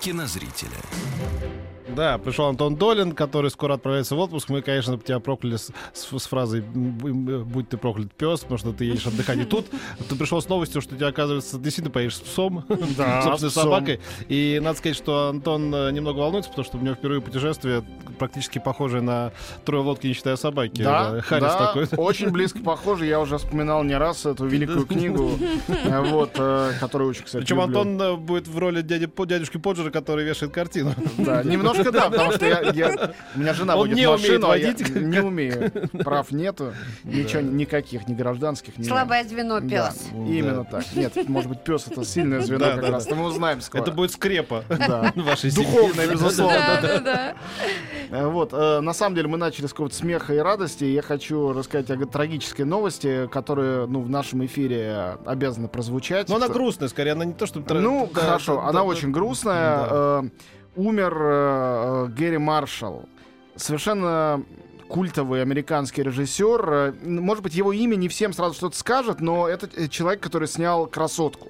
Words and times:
кинозрителя. 0.00 0.70
Да, 1.96 2.18
пришел 2.18 2.46
Антон 2.46 2.76
Долин, 2.76 3.12
который 3.12 3.50
скоро 3.50 3.74
отправляется 3.74 4.14
в 4.14 4.18
отпуск. 4.20 4.48
Мы, 4.48 4.62
конечно, 4.62 4.96
тебя 4.96 5.18
прокляли 5.18 5.56
с, 5.56 5.72
с, 5.92 6.18
с 6.18 6.26
фразой 6.26 6.60
«Будь 6.60 7.68
ты 7.68 7.76
проклят, 7.78 8.12
пес», 8.14 8.40
потому 8.40 8.58
что 8.58 8.72
ты 8.72 8.84
едешь 8.84 9.08
отдыхать. 9.08 9.38
И 9.38 9.44
тут 9.44 9.66
ты 10.08 10.14
пришел 10.14 10.40
с 10.40 10.48
новостью, 10.48 10.82
что 10.82 10.94
ты, 10.94 11.04
оказывается, 11.04 11.58
действительно 11.58 11.90
поедешь 11.92 12.14
с 12.18 12.20
псом, 12.20 12.64
Да, 12.96 13.22
собственной 13.22 13.50
с 13.50 13.54
псом. 13.54 13.64
собакой. 13.64 14.00
И 14.28 14.60
надо 14.62 14.78
сказать, 14.78 14.96
что 14.96 15.30
Антон 15.30 15.74
э, 15.74 15.90
немного 15.90 16.20
волнуется, 16.20 16.50
потому 16.50 16.64
что 16.64 16.78
у 16.78 16.80
него 16.80 16.94
впервые 16.94 17.20
путешествие 17.22 17.82
практически 18.20 18.60
похожее 18.60 19.02
на 19.02 19.32
«Трое 19.64 19.82
в 19.82 19.88
лодке, 19.88 20.06
не 20.08 20.14
считая 20.14 20.36
собаки». 20.36 20.82
Да, 20.82 21.16
Э, 21.18 21.20
Харрис 21.22 21.42
да, 21.52 21.66
такой. 21.74 21.88
очень 21.96 22.30
близко 22.30 22.60
похоже. 22.60 23.06
Я 23.06 23.18
уже 23.18 23.36
вспоминал 23.38 23.82
не 23.82 23.96
раз 23.96 24.26
эту 24.26 24.46
великую 24.46 24.86
книгу, 24.86 25.32
э, 25.66 26.00
вот, 26.02 26.30
э, 26.36 26.70
которую 26.78 27.10
очень, 27.10 27.24
кстати, 27.24 27.42
Причем 27.42 27.56
люблю. 27.62 27.80
Антон 27.80 28.00
э, 28.00 28.16
будет 28.16 28.46
в 28.46 28.56
роли 28.56 28.80
дяди, 28.82 29.06
По- 29.06 29.24
дядюшки 29.26 29.56
Поджера, 29.58 29.89
который 29.90 30.24
вешает 30.24 30.52
картину. 30.52 30.94
Да, 31.18 31.42
немножко 31.42 31.90
да, 31.92 32.08
потому 32.10 32.32
что 32.32 32.46
я, 32.46 32.60
я- 32.72 33.12
у 33.34 33.38
меня 33.38 33.52
жена 33.54 33.74
Он 33.74 33.80
водит 33.80 33.96
не 33.96 34.06
машину, 34.08 34.50
а 34.50 34.56
я 34.56 34.72
не 34.72 35.20
умею. 35.20 35.70
Прав 36.04 36.30
нету, 36.30 36.72
ничего, 37.04 37.42
никаких, 37.42 38.08
ни 38.08 38.14
гражданских, 38.14 38.78
ни... 38.78 38.84
Слабое 38.84 39.24
звено 39.24 39.60
Да, 39.60 39.68
пес. 39.90 40.06
именно 40.12 40.64
так. 40.64 40.84
Нет, 40.94 41.28
может 41.28 41.48
быть, 41.50 41.62
пес 41.64 41.86
это 41.86 42.04
сильное 42.04 42.40
звено 42.40 42.60
Да, 42.60 42.72
как 42.72 42.80
да, 42.82 42.90
раз. 42.90 43.06
да. 43.06 43.14
Мы 43.14 43.24
узнаем 43.26 43.60
скоро. 43.60 43.82
Это 43.82 43.90
будет 43.92 44.12
скрепа 44.12 44.64
Да. 44.68 45.12
вашей 45.16 45.50
семьи. 45.50 45.66
Духовное, 45.66 46.06
безусловно. 46.08 46.58
Да, 46.58 46.80
да, 46.80 46.98
да. 47.00 47.34
Э, 48.10 48.26
Вот, 48.26 48.52
э, 48.52 48.80
на 48.80 48.92
самом 48.92 49.14
деле 49.16 49.28
мы 49.28 49.36
начали 49.36 49.66
с 49.66 49.70
какого-то 49.70 49.94
смеха 49.94 50.34
и 50.34 50.38
радости. 50.38 50.84
и 50.84 50.92
Я 50.92 51.02
хочу 51.02 51.52
рассказать 51.52 51.90
о 51.90 52.06
трагической 52.06 52.64
новости, 52.64 53.28
которые, 53.30 53.86
ну, 53.86 54.00
в 54.00 54.08
нашем 54.10 54.44
эфире 54.46 55.16
обязаны 55.26 55.68
прозвучать. 55.68 56.28
Но 56.28 56.36
она 56.36 56.48
грустная, 56.48 56.88
скорее, 56.88 57.12
она 57.12 57.24
не 57.24 57.32
то, 57.34 57.46
что... 57.46 57.60
тра- 57.60 57.80
Ну, 57.80 58.10
да, 58.14 58.20
хорошо, 58.20 58.56
да, 58.56 58.62
она 58.62 58.72
да, 58.80 58.82
очень 58.84 59.10
Э, 59.90 60.22
Умер 60.76 61.16
э, 61.20 62.06
э, 62.06 62.06
Гэри 62.16 62.38
Маршалл. 62.38 63.08
Совершенно 63.56 64.44
культовый 64.88 65.42
американский 65.42 66.02
режиссер. 66.02 66.72
Э, 66.72 66.92
Может 67.02 67.42
быть, 67.42 67.54
его 67.54 67.72
имя 67.72 67.96
не 67.96 68.08
всем 68.08 68.32
сразу 68.32 68.54
что-то 68.54 68.76
скажет, 68.76 69.20
но 69.20 69.48
это 69.48 69.68
э, 69.76 69.88
человек, 69.88 70.20
который 70.20 70.48
снял 70.48 70.86
«Красотку». 70.86 71.48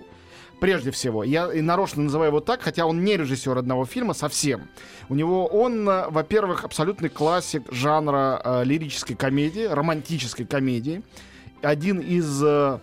Прежде 0.60 0.90
всего, 0.90 1.24
я 1.24 1.50
и 1.52 1.62
нарочно 1.62 2.02
называю 2.02 2.28
его 2.28 2.40
так, 2.40 2.60
хотя 2.60 2.84
он 2.84 3.02
не 3.02 3.16
режиссер 3.16 3.56
одного 3.56 3.86
фильма 3.86 4.12
совсем. 4.12 4.68
У 5.08 5.14
него 5.14 5.46
он, 5.46 5.86
во-первых, 5.86 6.64
абсолютный 6.64 7.08
классик 7.08 7.62
жанра 7.72 8.40
э, 8.44 8.64
лирической 8.64 9.16
комедии, 9.16 9.64
романтической 9.64 10.44
комедии. 10.44 11.02
Один 11.62 12.00
из, 12.00 12.42
э, 12.42 12.78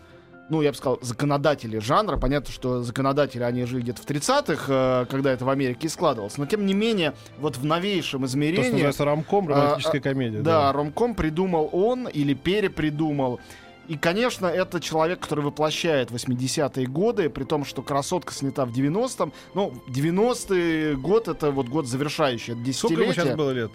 ну, 0.50 0.62
я 0.62 0.72
бы 0.72 0.78
сказал, 0.78 1.00
законодателей 1.02 1.80
жанра. 1.80 2.18
Понятно, 2.18 2.52
что 2.52 2.82
законодатели, 2.82 3.44
они 3.44 3.66
жили 3.66 3.82
где-то 3.82 4.02
в 4.02 4.06
30-х, 4.06 4.66
э, 4.68 5.06
когда 5.10 5.32
это 5.32 5.46
в 5.46 5.50
Америке 5.50 5.88
и 5.88 5.90
складывалось. 5.90 6.38
Но, 6.38 6.46
тем 6.46 6.66
не 6.66 6.74
менее, 6.74 7.14
вот 7.40 7.58
в 7.58 7.66
новейшем 7.66 8.22
То, 8.22 8.28
что 8.28 8.38
измерении... 8.38 8.72
называется 8.72 9.06
ромком, 9.06 9.50
романтическая 9.50 10.02
комедия. 10.02 10.40
Да, 10.40 10.72
ромком 10.72 11.16
придумал 11.16 11.70
он 11.72 12.08
или 12.08 12.34
перепридумал. 12.34 13.40
И, 13.88 13.98
конечно, 13.98 14.48
это 14.48 14.82
человек, 14.82 15.22
который 15.22 15.46
воплощает 15.46 16.12
80-е 16.12 16.88
годы, 16.88 17.30
при 17.30 17.46
том, 17.46 17.64
что 17.64 17.82
«Красотка» 17.82 18.34
снята 18.34 18.66
в 18.66 18.72
90-м. 18.72 19.32
Ну, 19.54 19.74
90-й 19.90 20.96
год— 20.96 21.28
это 21.30 21.52
вот 21.52 21.68
год 21.68 21.88
завершающий, 21.88 22.54
это 22.54 22.74
Сколько 22.74 22.96
ему 22.96 23.04
десятилетие. 23.04 23.14
сейчас 23.14 23.38
было 23.38 23.52
лет? 23.52 23.72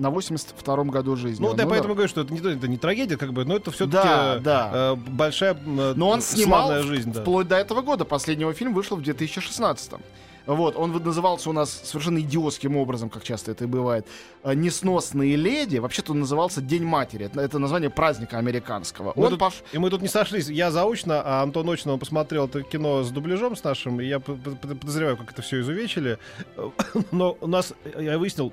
На 0.00 0.08
82-м 0.08 0.88
году 0.88 1.14
жизни. 1.14 1.42
Ну, 1.42 1.50
он 1.50 1.56
да, 1.56 1.64
умер. 1.64 1.70
поэтому 1.74 1.94
говорю, 1.94 2.08
что 2.08 2.22
это 2.22 2.32
не, 2.32 2.40
это 2.40 2.66
не 2.68 2.78
трагедия, 2.78 3.16
как 3.16 3.32
бы, 3.32 3.44
но 3.44 3.56
это 3.56 3.70
все-таки 3.70 4.02
Да, 4.08 4.38
да. 4.38 4.94
большая 4.96 5.54
э, 5.54 5.92
Но 5.94 6.08
он 6.08 6.22
снимал 6.22 6.82
жизнь. 6.82 7.12
Да. 7.12 7.20
вплоть 7.20 7.48
до 7.48 7.56
этого 7.56 7.82
года. 7.82 8.04
Последний 8.04 8.42
его 8.42 8.52
фильм 8.52 8.72
вышел 8.74 8.96
в 8.96 9.02
2016 9.02 9.92
вот, 10.46 10.74
он 10.76 10.92
вот 10.92 11.04
назывался 11.04 11.50
у 11.50 11.52
нас 11.52 11.70
совершенно 11.84 12.18
идиотским 12.18 12.76
образом, 12.76 13.10
как 13.10 13.22
часто 13.22 13.52
это 13.52 13.64
и 13.64 13.66
бывает, 13.66 14.06
э, 14.42 14.54
«Несносные 14.54 15.36
леди». 15.36 15.76
Вообще-то 15.76 16.12
он 16.12 16.20
назывался 16.20 16.60
«День 16.60 16.82
матери». 16.82 17.26
Это, 17.26 17.40
это 17.40 17.58
название 17.58 17.90
праздника 17.90 18.38
американского. 18.38 19.12
Мы 19.14 19.24
он 19.24 19.30
тут- 19.30 19.40
пош- 19.40 19.62
И 19.72 19.78
мы 19.78 19.90
тут 19.90 20.02
не 20.02 20.08
сошлись. 20.08 20.48
Я 20.48 20.70
заочно, 20.70 21.22
а 21.24 21.42
Антон 21.42 21.68
очно 21.68 21.96
посмотрел 21.98 22.46
это 22.46 22.62
кино 22.62 23.02
с 23.02 23.10
дубляжом 23.10 23.54
с 23.54 23.62
нашим, 23.62 24.00
и 24.00 24.06
я 24.06 24.18
подозреваю, 24.18 25.16
как 25.18 25.30
это 25.32 25.42
все 25.42 25.60
изувечили. 25.60 26.18
Но 27.12 27.36
у 27.40 27.46
нас, 27.46 27.74
я 27.98 28.18
выяснил, 28.18 28.52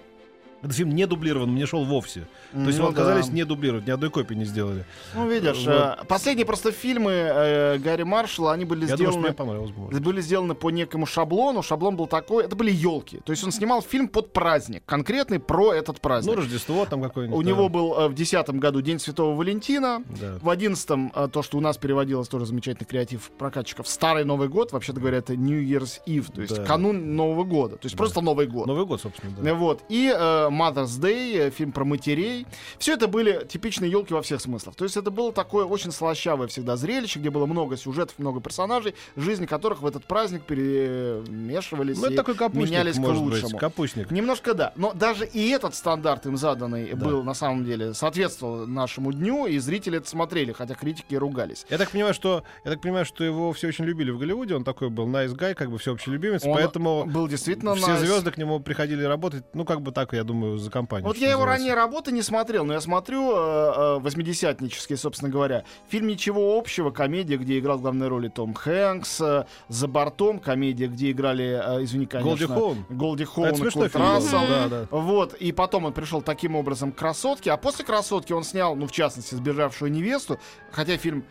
этот 0.61 0.75
фильм 0.75 0.89
не 0.95 1.05
дублирован, 1.05 1.49
мне 1.51 1.65
шел 1.65 1.85
вовсе. 1.85 2.27
То 2.51 2.59
есть 2.59 2.77
Ну 2.79 2.85
его 2.85 2.87
отказались 2.89 3.27
да. 3.27 3.33
не 3.33 3.43
дублировать, 3.43 3.85
ни 3.87 3.91
одной 3.91 4.09
копии 4.09 4.33
не 4.35 4.45
сделали. 4.45 4.85
Ну, 5.15 5.29
видишь, 5.29 5.65
Вот. 5.65 5.99
э, 6.01 6.05
последние 6.07 6.45
просто 6.45 6.71
фильмы 6.71 7.11
э, 7.11 7.77
Гарри 7.77 8.03
Маршалла, 8.03 8.53
они 8.53 8.65
были 8.65 8.85
Я 8.87 8.95
думаю, 8.97 9.11
сделаны... 9.13 9.35
мне 9.53 9.65
бы. 9.67 9.73
может. 9.81 10.01
были 10.03 10.21
сделаны 10.21 10.55
по 10.55 10.69
некому 10.71 11.05
шаблону. 11.05 11.61
Шаблон 11.61 11.95
был 11.95 12.07
такой, 12.07 12.45
это 12.45 12.55
были 12.55 12.71
елки. 12.71 13.19
То 13.23 13.31
есть 13.31 13.43
он 13.43 13.51
снимал 13.51 13.81
фильм 13.81 14.07
под 14.07 14.33
праздник, 14.33 14.83
конкретный 14.85 15.39
про 15.39 15.73
этот 15.73 15.97
Ну, 15.97 16.01
праздник. 16.01 16.35
Рождество 16.35 16.85
там 16.85 17.01
какое-нибудь. 17.01 17.37
У 17.39 17.43
да. 17.43 17.47
него 17.49 17.69
был 17.69 17.93
э, 17.93 18.07
в 18.07 18.13
2010 18.15 18.49
году 18.55 18.81
День 18.81 18.99
Святого 18.99 19.35
Валентина. 19.35 20.03
Да. 20.19 20.37
В 20.41 20.49
11 20.49 20.87
то, 21.31 21.43
что 21.43 21.57
у 21.57 21.61
нас 21.61 21.77
переводилось, 21.77 22.27
тоже 22.27 22.45
замечательный 22.45 22.85
креатив 22.87 23.29
прокатчиков. 23.37 23.87
Старый 23.87 24.23
Новый 24.25 24.47
год, 24.49 24.71
вообще-то 24.71 24.99
говоря, 24.99 25.17
это 25.17 25.35
New 25.35 25.61
Year's 25.61 25.99
Eve, 26.07 26.31
то 26.33 26.41
есть 26.41 26.55
Да. 26.55 26.63
канун 26.63 27.15
Нового 27.15 27.43
года. 27.43 27.75
То 27.77 27.85
есть 27.85 27.95
просто 27.97 28.21
Новый 28.21 28.47
год. 28.47 28.65
Новый 28.67 28.85
год, 28.85 29.01
собственно, 29.01 29.33
да. 29.37 29.49
Э, 29.49 29.53
Вот. 29.53 29.81
И 29.89 30.13
э, 30.15 30.46
Mother's 30.49 30.99
Day, 30.99 31.37
э, 31.47 31.49
фильм 31.49 31.71
про 31.71 31.83
матерей. 31.85 32.45
Все 32.79 32.93
это 32.93 33.07
были 33.07 33.45
типичные 33.47 33.89
елки 33.91 34.13
во 34.13 34.21
всех 34.21 34.41
смыслах. 34.41 34.75
То 34.75 34.83
есть 34.83 34.97
это 34.97 35.11
было 35.11 35.31
такое 35.31 35.65
очень 35.65 35.91
слащавое 35.91 36.47
всегда 36.47 36.75
зрелище, 36.77 37.19
где 37.19 37.29
было 37.29 37.45
много 37.45 37.77
сюжетов, 37.77 38.17
много 38.19 38.39
персонажей, 38.41 38.95
жизни 39.15 39.45
которых 39.45 39.81
в 39.81 39.85
этот 39.85 40.05
праздник 40.05 40.43
перемешивались 40.43 41.99
Ну, 42.01 42.09
и 42.11 42.15
такой 42.15 42.35
капустник, 42.35 42.69
менялись 42.69 42.95
к 42.95 42.99
может 42.99 43.23
быть, 43.23 43.33
лучшему. 43.41 43.57
капустник. 43.59 44.11
Немножко 44.11 44.53
да. 44.53 44.73
Но 44.75 44.93
даже 44.93 45.25
и 45.25 45.49
этот 45.49 45.75
стандарт 45.75 46.25
им 46.25 46.37
заданный 46.37 46.93
Да. 46.93 47.05
был 47.05 47.23
на 47.23 47.33
самом 47.33 47.65
деле 47.65 47.93
соответствовал 47.93 48.67
нашему 48.67 49.11
дню, 49.13 49.45
и 49.47 49.57
зрители 49.59 49.97
это 49.97 50.09
смотрели, 50.09 50.51
хотя 50.51 50.75
критики 50.75 51.15
ругались. 51.15 51.65
Я 51.69 51.77
так 51.77 51.91
понимаю, 51.91 52.13
что 52.13 52.43
я 52.65 52.71
так 52.71 52.81
понимаю, 52.81 53.05
что 53.05 53.23
его 53.23 53.51
все 53.53 53.67
очень 53.67 53.85
любили 53.85 54.11
в 54.11 54.17
Голливуде. 54.19 54.55
Он 54.55 54.63
такой 54.63 54.89
был 54.89 55.07
nice 55.07 55.35
guy, 55.35 55.53
как 55.53 55.69
бы 55.71 55.77
всеобще 55.77 56.11
любимец, 56.11 56.43
Он 56.43 56.53
поэтому 56.53 57.05
был 57.05 57.27
действительно 57.27 57.75
все 57.75 57.91
nice. 57.93 57.99
звезды 57.99 58.31
к 58.31 58.37
нему 58.37 58.59
приходили 58.59 59.03
работать. 59.03 59.43
Ну 59.53 59.65
как 59.65 59.81
бы 59.81 59.91
так, 59.91 60.13
я 60.13 60.23
думаю, 60.23 60.36
за 60.57 60.71
компанию. 60.71 61.07
Вот 61.07 61.17
я 61.17 61.29
его 61.29 61.41
называется. 61.41 61.63
ранее 61.63 61.73
работы 61.75 62.11
не 62.11 62.21
смотрел, 62.21 62.65
но 62.65 62.73
я 62.73 62.81
смотрю 62.81 63.31
э, 63.31 63.35
э, 63.35 63.99
восьмидесятнические, 63.99 64.97
собственно 64.97 65.31
говоря. 65.31 65.63
Фильм 65.89 66.07
«Ничего 66.07 66.57
общего», 66.57 66.91
комедия, 66.91 67.37
где 67.37 67.59
играл 67.59 67.77
в 67.77 67.81
главной 67.81 68.07
роли 68.07 68.27
Том 68.27 68.53
Хэнкс, 68.53 69.21
э, 69.21 69.45
«За 69.67 69.87
бортом», 69.87 70.39
комедия, 70.39 70.87
где 70.87 71.11
играли, 71.11 71.43
извини, 71.83 72.05
конечно... 72.05 72.29
Голди 72.29 72.45
Хоун. 72.45 72.85
Голди 72.89 73.25
Хоун 73.25 73.47
Это 73.47 73.57
и 73.57 73.61
смешной 73.61 73.89
фильм. 73.89 74.03
Рассел. 74.03 74.41
Да, 74.47 74.67
да. 74.67 74.87
Вот, 74.91 75.33
и 75.33 75.51
потом 75.51 75.85
он 75.85 75.93
пришел 75.93 76.21
таким 76.21 76.55
образом 76.55 76.91
к 76.91 76.95
«Красотке», 76.95 77.51
а 77.51 77.57
после 77.57 77.85
«Красотки» 77.85 78.33
он 78.33 78.43
снял, 78.43 78.75
ну, 78.75 78.87
в 78.87 78.91
частности, 78.91 79.35
«Сбежавшую 79.35 79.91
невесту», 79.91 80.39
хотя 80.71 80.97
фильм, 80.97 81.23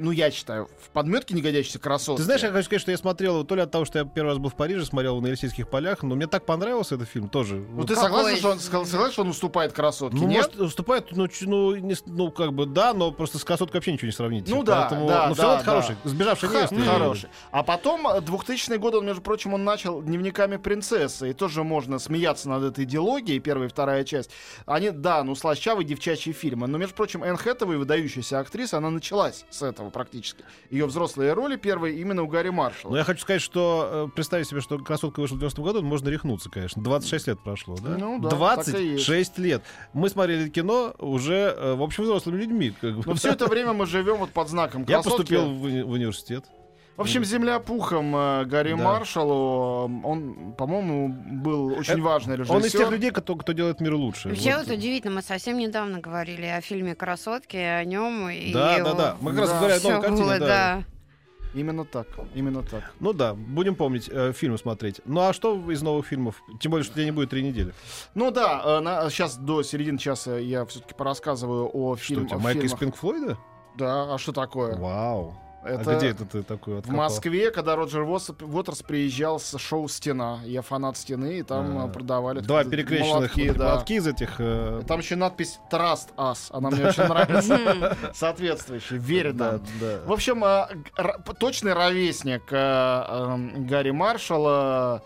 ну, 0.00 0.10
я 0.10 0.30
считаю, 0.30 0.68
в 0.84 0.90
подметке 0.90 1.34
не 1.34 1.42
годящийся 1.42 1.78
«Красотке». 1.78 2.18
Ты 2.18 2.24
знаешь, 2.24 2.42
я 2.42 2.50
хочу 2.50 2.64
сказать, 2.64 2.82
что 2.82 2.90
я 2.90 2.96
смотрел 2.98 3.34
его 3.34 3.44
то 3.44 3.54
ли 3.54 3.62
от 3.62 3.70
того, 3.70 3.84
что 3.84 3.98
я 3.98 4.04
первый 4.04 4.30
раз 4.30 4.38
был 4.38 4.50
в 4.50 4.56
Париже, 4.56 4.84
смотрел 4.84 5.12
его 5.12 5.20
на 5.22 5.28
Елисейских 5.28 5.68
полях, 5.68 6.02
но 6.02 6.14
мне 6.14 6.26
так 6.26 6.44
понравился 6.46 6.94
этот 6.94 7.08
фильм 7.08 7.28
тоже. 7.28 7.56
Ну, 7.56 7.76
Вот 7.78 7.88
ты 7.88 7.96
согласен, 7.96 8.36
что 8.38 8.50
он, 8.50 8.58
согласен, 8.60 9.12
что 9.12 9.22
он 9.22 9.28
уступает 9.28 9.72
«Красотке», 9.72 10.18
Ну, 10.18 10.26
нет? 10.26 10.46
может, 10.46 10.60
уступает, 10.60 11.06
ну, 11.12 11.26
ну, 11.42 11.76
не 11.76 11.96
ну, 12.06 12.30
как 12.30 12.52
бы, 12.52 12.66
да, 12.66 12.94
но 12.94 13.10
просто 13.12 13.38
с 13.38 13.44
красоткой 13.44 13.78
вообще 13.78 13.92
ничего 13.92 14.06
не 14.06 14.12
сравнить. 14.12 14.48
Ну 14.48 14.62
да, 14.62 14.82
Поэтому, 14.88 15.08
да, 15.08 15.28
но 15.28 15.34
все 15.34 15.42
да, 15.42 15.48
равно 15.48 15.56
это 15.60 15.64
да. 15.64 15.70
хороший. 15.70 15.96
Сбежавший 16.04 16.48
Ха- 16.48 16.68
невеста. 16.70 16.92
Хороший. 16.92 17.28
А 17.50 17.62
потом, 17.62 18.06
э, 18.08 18.20
2000 18.20 18.76
год, 18.78 18.94
он, 18.94 19.06
между 19.06 19.22
прочим, 19.22 19.54
он 19.54 19.64
начал 19.64 20.02
дневниками 20.02 20.56
принцессы. 20.56 21.30
И 21.30 21.32
тоже 21.32 21.64
можно 21.64 21.98
смеяться 21.98 22.48
над 22.48 22.62
этой 22.64 22.84
идеологией, 22.84 23.38
первая 23.40 23.68
и 23.68 23.70
вторая 23.70 24.04
часть. 24.04 24.30
Они, 24.66 24.90
да, 24.90 25.22
ну, 25.24 25.34
слащавые 25.34 25.84
девчачьи 25.86 26.32
фильмы. 26.32 26.66
Но, 26.66 26.78
между 26.78 26.94
прочим, 26.94 27.22
Энн 27.24 27.36
Хэтэуэй, 27.36 27.76
выдающаяся 27.78 28.38
актриса, 28.40 28.78
она 28.78 28.90
началась 28.90 29.44
с 29.50 29.62
этого 29.62 29.87
практически. 29.90 30.44
Ее 30.70 30.86
взрослые 30.86 31.32
роли 31.32 31.56
первые 31.56 31.98
именно 32.00 32.22
у 32.22 32.26
Гарри 32.26 32.50
Маршалла. 32.50 32.92
Но 32.92 32.98
я 32.98 33.04
хочу 33.04 33.20
сказать, 33.22 33.42
что 33.42 34.08
э, 34.08 34.14
представить 34.14 34.48
себе, 34.48 34.60
что 34.60 34.78
красотка 34.78 35.20
вышла 35.20 35.36
в 35.36 35.38
90 35.38 35.62
году, 35.62 35.82
можно 35.82 36.08
рехнуться, 36.08 36.50
конечно. 36.50 36.82
26 36.82 37.28
лет 37.28 37.40
прошло, 37.40 37.76
да? 37.76 37.96
Ну 37.98 38.18
да, 38.20 38.28
так 38.30 38.68
и 38.68 38.70
есть. 38.92 39.06
26 39.06 39.38
лет. 39.38 39.62
Мы 39.92 40.08
смотрели 40.08 40.48
кино 40.48 40.94
уже, 40.98 41.54
э, 41.56 41.74
в 41.74 41.82
общем, 41.82 42.04
взрослыми 42.04 42.38
людьми. 42.40 42.74
Как 42.80 42.96
бы. 42.96 43.02
Но 43.06 43.14
все 43.14 43.30
это 43.32 43.46
время 43.46 43.72
мы 43.72 43.86
живем 43.86 44.16
вот 44.16 44.30
под 44.30 44.48
знаком 44.48 44.82
Я 44.82 45.02
красотки. 45.02 45.18
поступил 45.18 45.50
в, 45.54 45.64
уни- 45.66 45.82
в 45.84 45.90
университет. 45.90 46.44
В 46.98 47.02
общем, 47.02 47.24
«Земля 47.24 47.60
пухом» 47.60 48.14
э, 48.14 48.44
Гарри 48.44 48.70
Да. 48.74 48.76
Маршаллу, 48.82 49.88
э, 49.88 50.06
он, 50.06 50.52
по-моему, 50.58 51.08
был 51.42 51.66
очень 51.78 51.92
Это- 51.94 52.02
важный 52.02 52.34
режиссер. 52.36 52.56
Он 52.56 52.64
из 52.64 52.72
тех 52.72 52.90
людей, 52.90 53.12
кто, 53.12 53.36
кто 53.36 53.52
делает 53.52 53.80
мир 53.80 53.94
лучше. 53.94 54.28
Вообще 54.30 54.56
Вот. 54.56 54.66
вот 54.66 54.74
удивительно, 54.76 55.14
мы 55.14 55.22
совсем 55.22 55.58
недавно 55.58 56.00
говорили 56.00 56.46
о 56.46 56.60
фильме 56.60 56.96
«Красотки», 56.96 57.56
о 57.56 57.84
нем. 57.84 58.28
и 58.28 58.52
Да, 58.52 58.72
да, 58.72 58.76
его- 58.76 58.92
да. 58.94 59.16
Мы 59.20 59.30
как 59.30 59.40
раз 59.42 59.50
Да. 59.50 59.58
говорили 59.58 59.78
о 59.78 59.82
новой 59.90 60.00
картине. 60.02 60.22
было, 60.24 60.38
да. 60.40 60.46
да. 60.46 60.84
Именно 61.54 61.84
так, 61.84 62.06
именно 62.34 62.62
так. 62.64 62.92
Ну 63.00 63.12
да, 63.12 63.32
будем 63.34 63.74
помнить, 63.76 64.08
э, 64.12 64.32
фильмы 64.32 64.58
смотреть. 64.58 65.00
Ну 65.06 65.20
а 65.20 65.32
что 65.32 65.54
из 65.70 65.80
новых 65.82 66.04
фильмов? 66.04 66.42
Тем 66.60 66.72
более, 66.72 66.84
что 66.84 66.94
тебя 66.94 67.04
не 67.04 67.10
будет 67.12 67.30
три 67.30 67.42
недели. 67.44 67.72
Ну 68.14 68.30
да, 68.32 69.08
сейчас 69.08 69.36
до 69.36 69.62
середины 69.62 69.98
часа 69.98 70.36
я 70.36 70.66
все-таки 70.66 70.94
порассказываю 70.94 71.70
о 71.72 71.94
Что 71.96 72.02
у 72.02 72.16
фильмах. 72.16 72.28
тебя, 72.28 72.38
Майк 72.40 72.64
из 72.64 72.74
Пинк 72.74 72.96
Флойда? 72.96 73.38
Да, 73.76 74.14
а 74.14 74.18
что 74.18 74.32
такое? 74.32 74.76
Вау. 74.76 75.34
Это 75.64 75.90
А 75.92 75.96
где 75.96 76.08
это 76.10 76.24
ты 76.24 76.42
такой 76.42 76.74
В 76.74 76.78
откопал? 76.78 76.96
Москве, 76.98 77.50
когда 77.50 77.74
Роджер 77.76 78.02
Уотерс 78.02 78.82
приезжал 78.82 79.40
с 79.40 79.58
шоу 79.58 79.88
«Стена». 79.88 80.38
Я 80.44 80.62
фанат 80.62 80.96
«Стены», 80.96 81.38
и 81.40 81.42
там 81.42 81.78
А. 81.78 81.88
э, 81.88 81.92
продавали... 81.92 82.40
Два 82.40 82.64
перекрещенных 82.64 83.36
молотки, 83.36 83.50
да. 83.50 83.70
молотки 83.74 83.94
из 83.94 84.06
этих... 84.06 84.36
э, 84.38 84.82
Там 84.86 85.00
еще 85.00 85.16
надпись 85.16 85.58
«Trust 85.70 86.10
Us». 86.16 86.48
Она 86.50 86.70
мне 86.70 86.86
очень 86.86 87.02
нравится. 87.04 87.96
Соответствующая. 88.14 88.98
Верит 88.98 89.36
да, 89.36 89.52
нам. 89.52 89.62
да. 89.80 90.00
В 90.06 90.12
общем, 90.12 90.44
э, 90.44 90.68
точный 91.38 91.72
ровесник 91.72 92.44
э, 92.52 92.56
эм, 92.56 93.66
Гарри 93.66 93.90
Маршалла, 93.90 95.02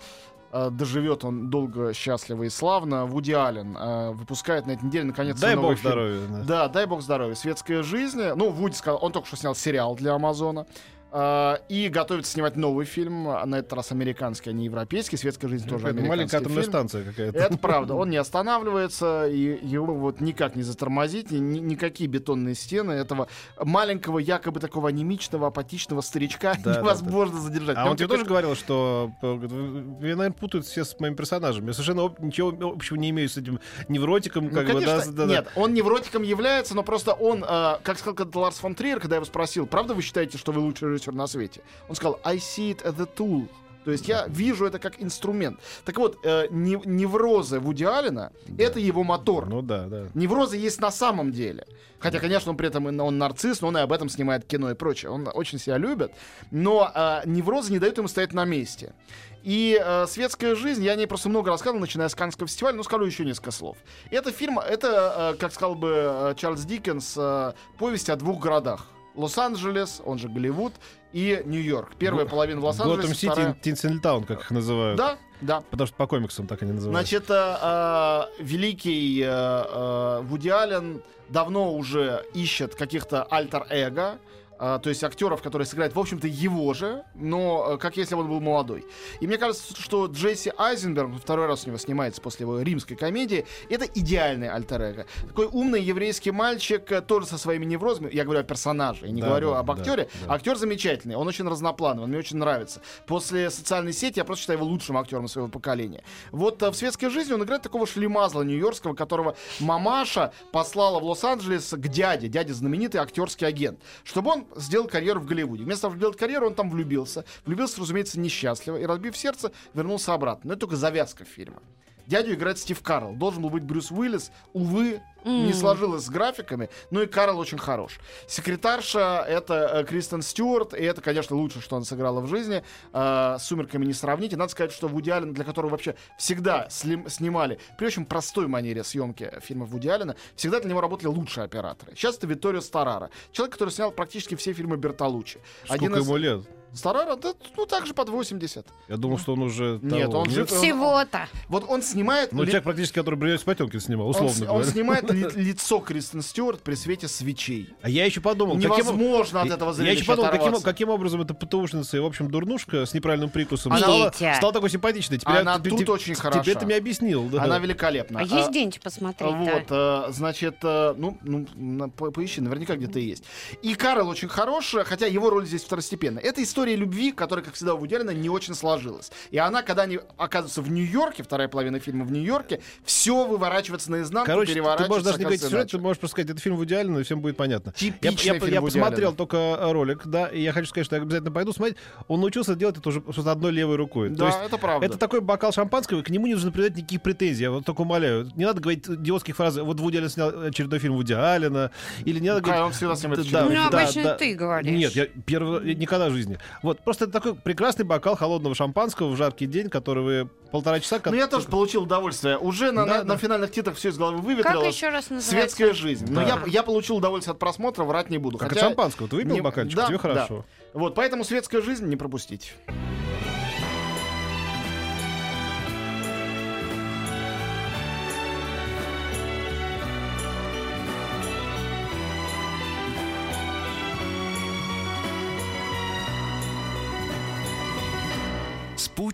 доживет 0.71 1.25
он 1.25 1.49
долго, 1.49 1.95
счастливо 1.95 2.43
и 2.45 2.49
славно. 2.51 3.07
Вуди 3.07 3.33
Аллен 3.33 3.77
э, 3.77 4.11
выпускает 4.13 4.67
на 4.67 4.73
этой 4.73 4.85
неделе 4.85 5.05
наконец 5.05 5.41
Дай 5.41 5.55
новый 5.55 5.71
бог 5.71 5.79
фильм. 5.79 5.91
здоровья. 5.93 6.21
да. 6.29 6.43
Да, 6.45 6.69
дай 6.69 6.87
бог 6.87 7.01
здоровья. 7.03 7.35
Светская 7.35 7.83
жизнь. 7.83 8.23
Ну, 8.37 8.51
Вуди 8.51 8.75
сказал, 8.75 8.99
он 9.03 9.13
только 9.13 9.27
что 9.29 9.37
снял 9.37 9.55
сериал 9.55 9.97
для 9.97 10.15
Амазона. 10.15 10.67
Э, 11.13 11.57
И 11.69 11.89
готовится 11.89 12.33
снимать 12.33 12.57
новый 12.57 12.87
фильм, 12.87 13.29
а 13.29 13.45
на 13.47 13.57
этот 13.57 13.73
раз 13.75 13.93
американский, 13.93 14.51
а 14.51 14.53
не 14.53 14.65
европейский. 14.65 15.17
Светская 15.17 15.51
жизнь 15.51 15.69
тоже 15.69 15.87
американский 15.89 16.09
маленькая 16.09 16.37
атомная 16.39 16.63
фильм. 16.63 16.73
станция 16.73 17.05
какая-то. 17.05 17.39
Это 17.39 17.59
правда, 17.59 17.95
он 17.95 18.11
не 18.11 18.17
останавливается, 18.17 19.27
и 19.29 19.59
его 19.67 19.95
вот 19.95 20.21
никак 20.21 20.57
не 20.57 20.63
затормозить, 20.63 21.31
ни- 21.31 21.39
ни- 21.39 21.59
никакие 21.61 22.09
бетонные 22.09 22.55
стены 22.55 22.93
этого 22.93 23.29
маленького, 23.61 24.19
якобы 24.19 24.61
такого 24.61 24.89
анемичного, 24.89 25.49
апатичного 25.49 26.01
старичка 26.01 26.55
Да, 26.65 26.75
да, 26.75 26.81
невозможно 26.81 27.41
задержать. 27.41 27.77
А 27.77 27.81
Прям 27.83 27.91
он 27.91 27.97
тебе 27.97 28.09
тоже 28.09 28.25
говорил, 28.25 28.55
что 28.55 29.13
э, 29.23 29.27
вы, 29.33 29.49
вы, 29.49 29.81
наверное, 30.01 30.31
путают 30.31 30.67
все 30.67 30.85
с 30.85 30.99
моим 31.01 31.15
персонажем. 31.17 31.67
Я 31.67 31.73
совершенно 31.73 32.05
об- 32.05 32.21
ничего 32.21 32.51
общего 32.71 32.97
не 32.97 33.11
имею 33.11 33.29
с 33.29 33.37
этим 33.37 33.61
невротиком. 33.89 34.45
Ну, 34.45 34.51
Как 34.51 34.67
бы, 34.67 34.73
конечно, 34.73 34.99
да, 34.99 35.13
да, 35.13 35.27
да. 35.27 35.33
нет, 35.33 35.49
он 35.57 35.75
невротиком 35.75 36.23
является, 36.23 36.75
но 36.75 36.83
просто 36.83 37.13
он, 37.13 37.45
э, 37.47 37.77
как 37.83 37.99
сказал 37.99 38.27
Ларс 38.35 38.59
фон 38.59 38.75
Триер, 38.75 39.01
когда 39.01 39.17
я 39.17 39.19
его 39.19 39.27
спросил, 39.27 39.67
правда 39.67 39.95
вы 39.95 40.03
считаете, 40.03 40.39
что 40.39 40.53
вы 40.53 40.61
лучший 40.61 40.89
режиссер 41.03 41.13
на 41.15 41.27
свете? 41.27 41.61
Он 41.89 41.95
сказал, 41.97 42.21
I 42.25 42.37
see 42.37 42.71
it 42.75 42.83
as 42.85 43.01
a 43.01 43.07
tool. 43.17 43.49
То 43.85 43.91
есть 43.91 44.07
я 44.07 44.27
вижу 44.29 44.65
это 44.65 44.79
как 44.79 45.03
инструмент. 45.03 45.59
Так 45.85 45.99
вот, 45.99 46.17
э, 46.25 46.47
не- 46.51 46.81
неврозы 46.85 47.59
Вуди 47.59 47.83
Аллена— 47.83 48.31
это 48.59 48.79
его 48.79 49.03
мотор. 49.03 49.47
Ну 49.49 49.61
да, 49.61 49.87
да. 49.87 50.05
Неврозы 50.15 50.57
есть 50.57 50.81
на 50.81 50.93
самом 50.93 51.33
деле. 51.33 51.67
Хотя, 51.99 52.21
конечно, 52.21 52.53
он 52.53 52.57
при 52.57 52.69
этом 52.69 52.89
и- 52.89 52.97
он 53.01 53.19
нарцисс, 53.19 53.61
но 53.61 53.69
он 53.69 53.77
и 53.77 53.81
об 53.81 53.93
этом 53.93 54.09
снимает 54.09 54.45
кино 54.45 54.71
и 54.71 54.75
прочее. 54.75 55.11
Он 55.11 55.29
очень 55.35 55.59
себя 55.59 55.79
любит. 55.79 56.13
Но 56.53 56.89
э, 56.95 57.23
неврозы 57.25 57.73
не 57.73 57.81
дают 57.81 57.99
ему 57.99 58.07
стоять 58.07 58.33
на 58.33 58.45
месте. 58.45 58.95
И 59.43 59.77
э, 59.85 60.07
светская 60.07 60.55
жизнь, 60.55 60.85
я 60.85 60.93
о 60.93 60.95
ней 60.97 61.09
просто 61.09 61.29
много 61.29 61.51
рассказывал, 61.51 61.81
начиная 61.81 62.09
с 62.09 62.15
Каннского 62.15 62.47
фестиваля, 62.47 62.77
но 62.77 62.85
скажу 62.85 63.05
еще 63.05 63.25
несколько 63.25 63.51
слов. 63.51 63.77
Это 64.13 64.31
фильм, 64.31 64.61
это, 64.61 65.33
э, 65.35 65.39
как 65.41 65.53
сказал 65.53 65.75
бы 65.75 65.91
э, 65.93 66.35
Чарльз 66.37 66.65
Диккенс, 66.65 67.15
э, 67.17 67.53
повесть 67.79 68.09
о 68.11 68.15
двух 68.15 68.39
городах. 68.39 68.87
Лос-Анджелес, 69.15 70.01
он 70.05 70.19
же 70.19 70.29
Голливуд, 70.29 70.73
и 71.13 71.43
Нью-Йорк. 71.45 71.95
Первая 71.99 72.25
Го- 72.25 72.31
половина 72.31 72.61
в 72.61 72.63
Готэм 72.63 72.87
Лос-Анджелесе, 72.87 73.15
Сити 73.15 73.27
вторая... 73.31 73.53
и 73.53 73.61
Тинсенлтаун, 73.61 74.25
как 74.25 74.41
их 74.41 74.51
называют. 74.51 74.97
Да, 74.97 75.19
да. 75.41 75.63
Потому 75.71 75.87
что 75.87 75.97
по 75.97 76.07
комиксам 76.07 76.47
так 76.47 76.63
они 76.63 76.73
называют. 76.73 76.97
Значит, 77.09 77.31
э, 77.31 77.57
э, 77.63 78.23
великий 78.43 79.23
э, 79.23 79.27
э, 79.29 80.21
Вуди 80.23 80.49
Аллен 80.49 81.03
давно 81.29 81.75
уже 81.75 82.25
ищет 82.35 82.75
каких-то 82.75 83.25
альтер-эго, 83.25 84.19
э, 84.63 84.79
то 84.83 84.89
есть 84.89 85.03
актеров, 85.05 85.43
которые 85.43 85.67
сыграют, 85.67 85.95
в 85.95 85.99
общем-то, 85.99 86.27
его 86.29 86.73
же, 86.75 87.05
но 87.15 87.73
э, 87.73 87.79
как 87.79 87.97
если 87.97 88.15
бы 88.15 88.23
он 88.23 88.29
был 88.29 88.41
молодой. 88.41 88.85
И 89.21 89.27
мне 89.27 89.37
кажется, 89.39 89.75
что 89.81 90.07
Джесси 90.07 90.53
Айзенберг, 90.57 91.11
второй 91.21 91.47
раз 91.47 91.65
у 91.65 91.69
него 91.69 91.79
снимается 91.79 92.21
после 92.21 92.45
его 92.45 92.61
римской 92.61 92.97
комедии, 92.97 93.45
это 93.69 93.85
идеальный 93.87 94.49
альтер-эго. 94.49 95.07
Такой 95.29 95.47
умный 95.47 95.83
еврейский 95.83 96.31
мальчик, 96.31 96.91
э, 96.93 97.01
тоже 97.01 97.27
со 97.27 97.39
своими 97.39 97.65
неврозами, 97.65 98.09
я 98.13 98.25
говорю 98.25 98.41
о 98.41 98.45
персонаже, 98.45 99.07
я 99.07 99.13
не 99.13 99.21
Да, 99.21 99.29
говорю 99.29 99.51
да, 99.51 99.59
об 99.59 99.67
да, 99.67 99.73
актере. 99.75 100.09
да. 100.27 100.35
Актер 100.35 100.57
замечательный, 100.57 101.17
он 101.17 101.27
очень 101.29 101.49
разноплановый, 101.49 102.05
он 102.05 102.11
мне 102.11 102.19
очень 102.19 102.37
нравится. 102.37 102.81
После 103.07 103.51
социальной 103.51 103.93
сети 103.93 104.19
я 104.19 104.25
просто 104.25 104.43
считаю 104.43 104.59
его 104.61 104.69
лучшим 104.69 104.97
актером 104.97 105.29
своего 105.29 105.49
поколения. 105.51 106.05
Вот 106.31 106.63
э, 106.63 106.71
в 106.71 106.75
светской 106.77 107.09
жизни 107.11 107.33
он 107.33 107.43
играет 107.43 107.63
такого 107.63 107.87
шлемазла 107.87 108.43
нью-йоркского, 108.43 108.95
которого 108.95 109.37
мамаша 109.61 110.33
послала 110.53 111.01
в 111.01 111.05
Лос-Анджелес 111.05 111.71
к 111.73 111.89
дяде. 111.89 112.29
Дядя 112.29 112.55
знаменитый 112.55 113.01
актерский 113.01 113.47
агент. 113.47 113.81
Чтобы 114.05 114.31
он 114.31 114.47
сделал 114.57 114.87
карьеру 114.87 115.21
в 115.21 115.27
Голливуде. 115.27 115.65
Вместо 115.65 115.83
того, 115.83 115.93
чтобы 115.93 116.01
делать 116.01 116.19
карьеру, 116.19 116.47
он 116.47 116.55
там 116.55 116.71
влюбился. 116.71 117.25
Влюбился, 117.45 117.81
разумеется, 117.81 118.19
несчастливо. 118.19 118.77
И, 118.77 118.87
разбив 118.87 119.17
сердце, 119.17 119.53
вернулся 119.75 120.15
обратно. 120.15 120.49
Но 120.49 120.53
это 120.55 120.61
только 120.61 120.77
завязка 120.77 121.25
фильма. 121.25 121.63
Дядю 122.07 122.35
играет 122.35 122.59
Стив 122.59 122.81
Карл. 122.83 123.15
Должен 123.15 123.43
был 123.43 123.51
быть 123.51 123.63
Брюс 123.63 123.91
Уиллис. 123.91 124.33
Увы, 124.53 125.01
не 125.25 125.49
М. 125.51 125.55
сложилось 125.55 126.05
с 126.05 126.11
графиками. 126.11 126.69
Ну 126.91 127.03
и 127.03 127.07
Карл 127.07 127.39
очень 127.39 127.59
хорош. 127.59 127.99
Секретарша— 128.27 129.25
это 129.29 129.55
э, 129.55 129.85
Кристен 129.85 130.23
Стюарт. 130.23 130.75
И 130.75 130.83
это, 130.83 131.01
конечно, 131.01 131.37
лучше, 131.37 131.61
что 131.61 131.77
она 131.77 131.85
сыграла 131.85 132.21
в 132.21 132.27
жизни. 132.27 132.63
Э, 132.93 133.37
с 133.39 133.45
«Сумерками» 133.45 133.85
не 133.85 133.93
сравнить. 133.93 134.33
И 134.33 134.37
надо 134.37 134.51
сказать, 134.51 134.73
что 134.73 134.89
Вуди 134.89 135.11
Аллен, 135.11 135.33
для 135.35 135.45
которого 135.45 135.71
вообще 135.71 135.95
всегда 136.19 136.67
слим- 136.71 137.09
снимали 137.09 137.59
при 137.79 137.87
очень 137.87 138.05
простой 138.05 138.47
манере 138.47 138.83
съемки 138.85 139.31
фильмов 139.43 139.69
Вуди 139.69 139.89
Аллена, 139.89 140.17
всегда 140.37 140.61
для 140.61 140.71
него 140.71 140.81
работали 140.81 141.09
лучшие 141.09 141.45
операторы. 141.45 141.95
Сейчас 141.95 142.17
это 142.19 142.27
Витторио 142.27 142.61
Старара. 142.61 143.11
Человек, 143.33 143.53
который 143.53 143.71
снял 143.71 143.91
практически 143.93 144.35
все 144.35 144.53
фильмы 144.53 144.77
Бертолуччи. 144.77 145.41
Сколько 145.65 145.85
ему 145.99 146.17
лет? 146.17 146.41
Старара, 146.75 147.17
да, 147.17 147.35
ну, 147.57 147.67
также 147.67 147.93
под 147.95 148.09
80. 148.09 148.67
Я 148.89 148.97
думал, 148.97 149.19
что 149.19 149.35
он 149.35 149.43
уже 149.43 149.79
Нет, 149.83 150.07
того. 150.11 150.21
он 150.23 150.31
жив. 150.31 150.49
Всего-то. 150.51 151.29
Вот 151.49 151.65
он 151.69 151.83
снимает... 151.83 152.33
Ну, 152.33 152.43
ли- 152.43 152.47
человек 152.49 152.65
практически, 152.65 152.95
который 152.95 153.17
«Бриллиант 153.17 153.45
Потемкин» 153.45 153.81
снимал, 153.81 154.07
он, 154.07 154.11
условно 154.13 154.41
он 154.53 154.59
говоря. 154.63 154.71
снимает 154.73 155.11
ли- 155.11 155.27
лицо 155.45 155.79
Кристен 155.81 156.23
Стюарт 156.23 156.63
при 156.63 156.75
свете 156.75 157.09
свечей. 157.09 157.69
А 157.83 157.89
я 157.91 158.05
еще 158.07 158.21
подумал, 158.21 158.55
каким, 158.57 158.71
Невозможно 158.71 159.43
от 159.43 159.49
Я- 159.49 159.55
этого 159.55 159.71
Я 159.71 159.75
зрелища 159.75 159.99
еще 160.01 160.07
подумал, 160.07 160.31
каким, 160.31 160.43
оторваться. 160.45 160.65
каким 160.65 160.89
образом 160.89 161.21
эта 161.23 161.35
ПТУшница 161.35 161.97
и, 161.97 162.01
в 162.01 162.07
общем, 162.07 162.31
дурнушка 162.31 162.87
с 162.87 162.95
неправильным 162.95 163.29
прикусом 163.31 163.73
Она- 163.73 164.11
стала, 164.11 164.35
стала 164.37 164.53
такой 164.55 164.71
симпатичной. 164.71 165.19
Теперь 165.19 165.37
Она 165.39 165.53
я- 165.55 165.59
тут 165.59 165.79
те- 165.85 165.91
очень 165.93 166.15
хороша. 166.15 166.43
Тебе 166.43 166.55
ты 166.55 166.65
мне 166.65 166.77
объяснил. 166.77 167.29
Да. 167.29 167.43
Она 167.43 167.59
великолепна. 167.59 168.21
А 168.21 168.23
есть 168.25 168.49
где-нибудь 168.49 168.81
посмотреть 168.81 169.31
Вот, 169.31 169.65
э, 169.69 170.05
значит, 170.13 170.57
э, 170.63 170.95
ну, 170.97 171.19
ну 171.23 171.91
поищи, 171.91 172.41
наверняка 172.41 172.77
где-то 172.77 172.99
и 172.99 173.05
есть. 173.05 173.25
И 173.63 173.75
Карл 173.75 174.09
очень 174.09 174.29
хорош, 174.29 174.75
хотя 174.87 175.07
его 175.07 175.29
роль 175.29 175.47
здесь 175.47 175.63
второстепенная. 175.65 176.23
Это 176.23 176.43
история 176.43 176.62
любви, 176.71 177.13
которая, 177.13 177.45
как 177.45 177.55
всегда, 177.55 177.75
у 177.75 177.79
Вуди 177.79 177.95
Аллена 177.95 178.11
не 178.11 178.29
очень 178.29 178.55
сложилась. 178.55 179.11
И 179.31 179.39
она, 179.39 179.63
когда 179.63 179.83
они 179.83 179.99
оказываются 180.17 180.63
в 180.63 180.71
Нью-Йорке, 180.71 181.23
вторая 181.23 181.49
половина 181.49 181.79
фильма 181.81 182.05
в 182.05 182.13
Нью-Йорке, 182.13 182.61
все 182.85 183.27
выворачивается 183.27 183.91
наизнанку, 183.91 184.27
Короче, 184.27 184.49
ты 184.49 184.55
переворачивается. 184.55 184.89
можешь 184.91 185.05
даже 185.05 185.19
не 185.19 185.25
говорить 185.25 185.43
сюжет, 185.43 185.71
ты 185.71 185.79
можешь 185.79 185.99
просто 185.99 186.13
сказать, 186.15 186.31
это 186.31 186.41
фильм 186.41 186.57
Вуди 186.57 186.75
Аллена, 186.75 187.01
и 187.01 187.03
всем 187.03 187.21
будет 187.21 187.37
понятно. 187.37 187.73
Я, 187.77 187.93
Типичный 187.93 188.35
я- 188.35 188.41
фильм 188.41 188.53
я 188.55 188.61
Вуди 188.61 188.79
посмотрел 188.79 189.09
Аллена. 189.09 189.17
только 189.17 189.37
э, 189.37 189.73
ролик, 189.73 190.07
да, 190.07 190.27
и 190.29 190.41
я 190.41 190.53
хочу 190.53 190.69
сказать, 190.69 190.87
что 190.87 190.97
я 190.97 191.03
обязательно 191.03 191.33
пойду 191.33 191.53
смотреть. 191.53 191.77
Он 192.09 192.21
научился 192.21 192.55
делать 192.55 192.79
это 192.79 192.89
уже 192.89 193.01
просто 193.01 193.31
одной 193.31 193.53
левой 193.53 193.77
рукой. 193.77 194.11
Да, 194.11 194.17
То 194.17 194.27
есть 194.27 194.39
это 194.47 194.59
правда. 194.59 194.87
это 194.87 194.99
такой 194.99 195.21
бокал 195.21 195.53
шампанского, 195.53 196.01
и 196.01 196.03
к 196.03 196.11
нему 196.11 196.27
не 196.27 196.35
нужно 196.35 196.53
придать 196.53 196.77
никаких 196.77 197.03
претензий. 197.03 197.43
Я 197.45 197.51
вот 197.51 197.65
только 197.65 197.81
умоляю. 197.83 198.31
Не 198.37 198.45
надо 198.45 198.61
говорить 198.61 198.89
идиотских 198.89 199.37
фраз. 199.37 199.57
Вот 199.57 199.81
Вуди 199.81 199.97
Аллен 199.99 200.09
снял 200.11 200.29
очередной 200.45 200.79
фильм 200.79 200.95
Вуди 200.95 201.13
Аллена. 201.15 201.71
Или 202.05 202.19
не 202.21 202.29
надо 202.29 202.41
говорить... 202.43 202.63
он 202.65 202.73
всегда 202.73 202.95
снимает 202.97 203.21
Да, 203.31 203.39
очередной 203.45 203.57
Ну, 203.65 203.71
да, 203.71 203.79
обычно 203.83 204.03
да. 204.05 204.15
ты 204.17 204.35
говоришь. 204.35 204.79
Нет, 204.79 204.93
я 204.93 205.07
первый, 205.25 205.69
я 205.69 205.75
никогда 205.75 206.09
в 206.09 206.13
жизни. 206.13 206.39
Вот, 206.63 206.81
просто 206.85 207.05
это 207.05 207.13
такой 207.15 207.35
прекрасный 207.35 207.85
бокал 207.85 208.17
холодного 208.17 208.55
шампанского 208.55 209.09
в 209.11 209.17
жаркий 209.17 209.47
день, 209.47 209.69
который 209.71 210.03
вы 210.03 210.29
полтора 210.51 210.81
часа... 210.81 211.01
Ну, 211.05 211.15
я 211.15 211.27
тоже 211.27 211.47
получил 211.49 211.85
удовольствие. 211.85 212.39
Уже 212.39 212.73
на, 212.73 212.85
Да, 212.87 212.93
на- 212.99 212.99
да. 213.05 213.15
на 213.15 213.17
финальных 213.19 213.51
титрах 213.53 213.77
все 213.77 213.89
из 213.91 213.99
головы 213.99 214.19
Как 214.19 214.27
выветрилось. 214.27 214.75
еще 214.75 214.89
раз 214.91 215.11
называется? 215.11 215.31
Светская 215.31 215.73
жизнь. 215.75 216.07
Но 216.11 216.21
Да. 216.21 216.27
я, 216.27 216.43
я 216.47 216.63
получил 216.63 216.97
удовольствие 216.97 217.33
от 217.33 217.39
просмотра, 217.39 217.85
врать 217.85 218.11
не 218.11 218.19
буду. 218.19 218.39
Как 218.39 218.51
Хотя- 218.51 218.61
от 218.61 218.67
шампанского. 218.69 219.09
Ты 219.09 219.17
выпил 219.17 219.33
не- 219.35 219.41
бокальчик, 219.41 219.77
да, 219.77 219.87
тебе 219.87 219.97
да. 219.97 220.03
хорошо. 220.03 220.45
Вот, 220.75 220.95
поэтому 220.95 221.25
светская 221.25 221.63
жизнь 221.63 221.87
не 221.87 221.97
пропустить. 221.97 222.55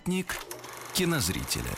Спутник 0.09 0.37
кинозрителя. 0.95 1.71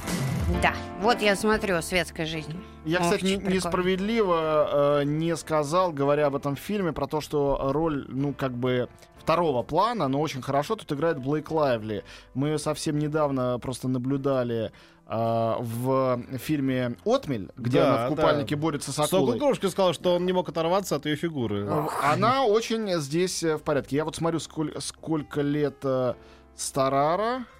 Да, 0.63 0.73
вот 1.03 1.21
я 1.21 1.35
смотрю 1.35 1.83
«Светская 1.83 2.27
жизнь». 2.27 2.55
Я, 2.85 3.01
кстати, 3.01 3.25
не- 3.25 3.37
Очень 3.39 3.49
несправедливо 3.57 5.01
э, 5.01 5.05
не 5.05 5.37
сказал, 5.37 5.91
говоря 5.91 6.27
об 6.29 6.37
этом 6.37 6.55
фильме, 6.55 6.93
про 6.93 7.09
то, 7.09 7.21
что 7.21 7.59
роль, 7.73 8.07
ну, 8.09 8.33
как 8.33 8.53
бы 8.53 8.89
второго 9.19 9.65
плана, 9.65 10.07
но 10.07 10.21
очень 10.21 10.43
хорошо 10.43 10.77
тут 10.77 10.93
играет 10.93 11.19
Блейк 11.19 11.51
Лайвли. 11.51 12.05
Мы 12.35 12.51
ее 12.51 12.59
совсем 12.61 13.01
недавно 13.01 13.59
просто 13.59 13.89
наблюдали 13.89 14.71
э, 15.09 15.55
в 15.59 16.23
фильме 16.39 16.95
«Отмель», 17.05 17.51
где 17.57 17.81
Да, 17.81 17.89
она 17.89 18.07
в 18.07 18.11
да. 18.11 18.23
купальнике 18.23 18.55
борется 18.55 18.93
с 18.93 18.99
акулой. 19.01 19.41
Кукушка 19.41 19.71
сказал, 19.71 19.93
что 19.93 20.15
он 20.15 20.25
не 20.25 20.33
мог 20.33 20.49
оторваться 20.49 20.95
от 20.95 21.05
ее 21.07 21.17
фигуры. 21.17 21.69
Она 22.05 22.45
очень 22.45 22.93
здесь 23.01 23.43
э, 23.43 23.57
в 23.57 23.63
порядке. 23.63 23.97
Я 23.97 24.05
вот 24.05 24.15
смотрю, 24.15 24.39
сколь- 24.39 24.81
сколько 24.81 25.41
лет 25.41 25.79
э, 25.83 26.15
Старара, 26.57 27.45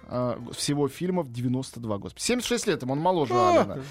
всего 0.51 0.87
фильмов 0.87 1.31
92 1.31 1.97
года. 1.97 2.13
76 2.17 2.67
лет 2.67 2.81
ему, 2.81 2.93
он 2.93 2.99
моложе 2.99 3.33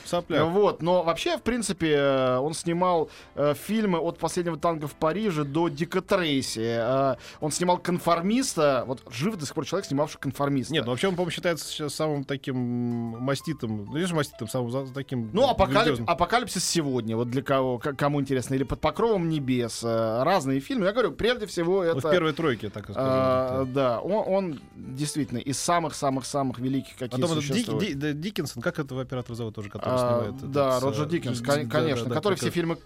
Сопляк. 0.04 0.48
Вот, 0.48 0.82
но 0.82 1.02
вообще, 1.02 1.38
в 1.38 1.42
принципе, 1.42 1.92
э, 1.92 2.38
он 2.38 2.54
снимал 2.54 3.10
э, 3.34 3.54
фильмы 3.54 3.98
от 3.98 4.18
последнего 4.18 4.56
танка 4.56 4.86
в 4.86 4.94
Париже 4.94 5.44
до 5.44 5.68
Дика 5.68 6.00
Трейси. 6.00 6.60
Э, 6.60 7.16
он 7.40 7.50
снимал 7.50 7.78
конформиста. 7.78 8.84
Вот 8.86 9.02
жив 9.10 9.36
до 9.36 9.46
сих 9.46 9.54
пор 9.54 9.66
человек, 9.66 9.86
снимавший 9.86 10.20
конформиста. 10.20 10.72
Нет, 10.72 10.84
ну 10.84 10.90
вообще 10.90 11.08
он, 11.08 11.14
по-моему, 11.14 11.30
считается 11.30 11.66
сейчас 11.66 11.94
самым 11.94 12.24
таким 12.24 12.56
маститым, 12.56 13.86
ну, 13.86 14.06
же 14.06 14.14
маститым, 14.14 14.48
самым 14.48 14.92
таким... 14.92 15.30
Ну, 15.32 15.50
апокалип- 15.50 16.04
апокалипсис 16.06 16.64
сегодня, 16.64 17.16
вот 17.16 17.30
для 17.30 17.42
кого, 17.42 17.78
кому 17.78 18.20
интересно, 18.20 18.54
или 18.54 18.64
под 18.64 18.80
покровом 18.80 19.28
небес, 19.28 19.82
э, 19.82 20.22
разные 20.22 20.60
фильмы. 20.60 20.86
Я 20.86 20.92
говорю, 20.92 21.12
прежде 21.12 21.46
всего 21.46 21.82
это. 21.84 22.00
Ну, 22.02 22.08
в 22.08 22.10
первой 22.10 22.32
тройке, 22.32 22.70
так 22.70 22.86
а, 22.90 22.92
скажем. 22.92 23.72
да, 23.72 24.00
он, 24.00 24.24
он 24.26 24.60
действительно 24.74 25.38
из 25.38 25.58
самых-самых-самых 26.10 26.58
великих, 26.58 26.94
какие 26.96 27.20
Потом 27.20 27.38
этот 27.38 27.44
существуют. 27.44 27.84
Ди- 27.84 27.94
да, 27.94 28.12
Диккенсон, 28.12 28.62
как 28.62 28.78
этого 28.78 29.02
оператора 29.02 29.34
зовут 29.34 29.54
тоже, 29.54 29.70
который 29.70 29.94
А, 29.94 29.98
снимает? 29.98 30.36
этот, 30.36 30.50
да, 30.50 30.80
с, 30.80 30.82
Роджер 30.82 31.06
э, 31.06 31.10
Диккенс, 31.10 31.40
кон- 31.40 31.68
конечно, 31.68 32.08
да, 32.08 32.14
который 32.16 32.34
все 32.36 32.50
фильмы, 32.50 32.78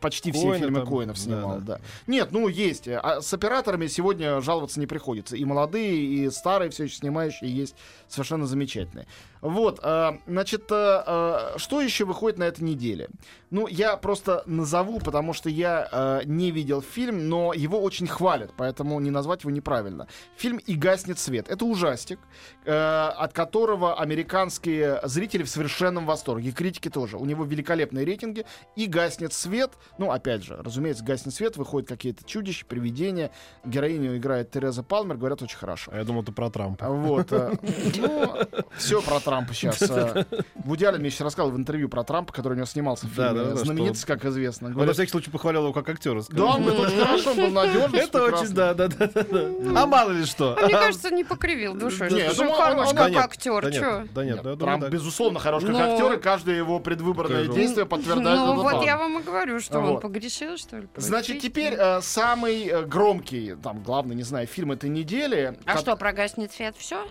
почти 0.00 0.32
все 0.32 0.42
Коэна 0.42 0.58
фильмы 0.58 0.78
там, 0.80 0.88
Коинов 0.88 1.16
да, 1.16 1.22
снимал, 1.22 1.58
да. 1.58 1.60
да. 1.60 1.80
Нет, 2.06 2.28
ну 2.32 2.48
есть. 2.48 2.88
А 2.88 3.20
с 3.20 3.32
операторами 3.32 3.86
сегодня 3.86 4.40
жаловаться 4.40 4.80
не 4.80 4.86
приходится. 4.86 5.36
И 5.36 5.44
молодые, 5.44 5.96
и 5.96 6.30
старые, 6.30 6.70
все 6.70 6.84
еще 6.84 6.96
снимающие 6.96 7.50
есть 7.50 7.74
совершенно 8.08 8.46
замечательные. 8.46 9.06
Вот, 9.40 9.80
а, 9.82 10.20
значит, 10.26 10.72
а, 10.72 11.52
а, 11.54 11.58
что 11.58 11.82
еще 11.82 12.06
выходит 12.06 12.38
на 12.38 12.44
этой 12.44 12.62
неделе? 12.62 13.10
Ну, 13.50 13.66
я 13.66 13.96
просто 13.98 14.42
назову, 14.46 15.00
потому 15.00 15.34
что 15.34 15.50
я 15.50 15.86
а, 15.92 16.22
не 16.24 16.50
видел 16.50 16.80
фильм, 16.80 17.28
но 17.28 17.52
его 17.52 17.80
очень 17.80 18.06
хвалят, 18.06 18.52
поэтому 18.56 18.98
не 19.00 19.10
назвать 19.10 19.42
его 19.42 19.50
неправильно. 19.50 20.08
Фильм 20.36 20.56
«И 20.56 20.74
гаснет 20.76 21.18
свет». 21.18 21.48
Это 21.48 21.64
ужастик, 21.64 22.18
э, 22.64 22.72
от 22.72 23.32
которого 23.32 24.00
американские 24.00 25.00
зрители 25.04 25.42
в 25.42 25.50
совершенном 25.50 26.06
восторге. 26.06 26.50
Критики 26.52 26.88
тоже. 26.88 27.16
У 27.16 27.24
него 27.24 27.44
великолепные 27.44 28.04
рейтинги. 28.04 28.46
«И 28.76 28.86
гаснет 28.86 29.32
свет». 29.32 29.63
Ну, 29.98 30.10
опять 30.10 30.42
же, 30.44 30.56
разумеется, 30.56 31.04
«Гаснет 31.04 31.34
свет», 31.34 31.56
выходят 31.56 31.88
какие-то 31.88 32.24
чудища, 32.24 32.64
привидения. 32.66 33.30
Героиню 33.64 34.16
играет 34.16 34.50
Тереза 34.50 34.82
Палмер, 34.82 35.16
говорят, 35.16 35.42
очень 35.42 35.56
хорошо. 35.56 35.90
А 35.94 35.98
я 35.98 36.04
думал, 36.04 36.22
это 36.22 36.32
про 36.32 36.50
Трампа. 36.50 36.86
А 36.86 36.90
Вот. 36.90 37.32
э, 37.32 37.52
Ну, 37.96 38.36
все 38.76 39.00
про 39.02 39.20
Трампа 39.20 39.54
сейчас. 39.54 39.80
Вуди 40.54 40.84
Аллен 40.84 41.00
мне 41.00 41.10
сейчас 41.10 41.22
рассказал 41.26 41.50
в 41.50 41.56
интервью 41.56 41.88
про 41.88 42.04
Трампа, 42.04 42.32
который 42.32 42.54
у 42.54 42.56
него 42.56 42.66
снимался 42.66 43.06
в 43.06 43.10
фильме 43.10 43.56
«Знаменитость», 43.56 44.04
как 44.04 44.24
известно. 44.24 44.68
Он 44.68 44.86
на 44.86 44.92
всякий 44.92 45.10
случай 45.10 45.30
похвалил 45.30 45.62
его 45.62 45.72
как 45.72 45.88
актера. 45.88 46.22
Да, 46.30 46.44
он 46.44 46.68
очень 46.68 46.98
хорошо, 46.98 47.30
он 47.30 47.36
был 47.36 47.50
надежный. 47.50 47.98
Это 48.00 48.22
очень, 48.24 48.54
да, 48.54 48.74
да, 48.74 48.88
да, 48.88 49.06
да. 49.06 49.82
А 49.82 49.86
мало 49.86 50.10
ли 50.10 50.24
что. 50.24 50.56
Мне 50.62 50.72
кажется, 50.72 51.10
не 51.10 51.24
покривил 51.24 51.74
душой. 51.74 52.10
Не, 52.10 52.18
я 52.20 52.30
что 52.30 52.44
думаю, 52.44 52.54
хорош 52.56 52.92
как 52.94 53.10
нет, 53.10 53.24
актер. 53.24 53.62
да 53.62 53.70
нет, 53.70 54.14
нет, 54.14 54.24
Нет, 54.36 54.44
ну, 54.44 54.56
Трамп, 54.56 54.84
безусловно, 54.88 55.38
хорош 55.38 55.62
как 55.62 55.72
Ну. 55.72 55.78
актер, 55.78 56.12
и 56.12 56.20
каждое 56.20 56.56
его 56.56 56.80
предвыборное 56.80 57.46
действие 57.46 57.86
подтверждает 57.86 58.38
Ну 58.38 58.62
вот 58.62 58.84
я 58.84 58.96
вам 58.96 59.18
и 59.18 59.22
говорю, 59.22 59.53
что 59.60 59.78
он 59.78 59.92
Вот. 59.92 60.02
погрешил, 60.02 60.56
что 60.56 60.78
ли. 60.78 60.88
Значит, 60.96 61.40
теперь 61.40 61.74
э, 61.74 62.00
самый 62.00 62.66
э, 62.66 62.84
громкий, 62.84 63.54
там, 63.62 63.82
главный, 63.82 64.14
не 64.14 64.22
знаю, 64.22 64.46
фильм 64.46 64.72
этой 64.72 64.90
недели. 64.90 65.58
А 65.66 65.74
ко- 65.74 65.78
что, 65.78 65.96
прогаснет 65.96 66.52
свет, 66.52 66.74
все? 66.76 67.06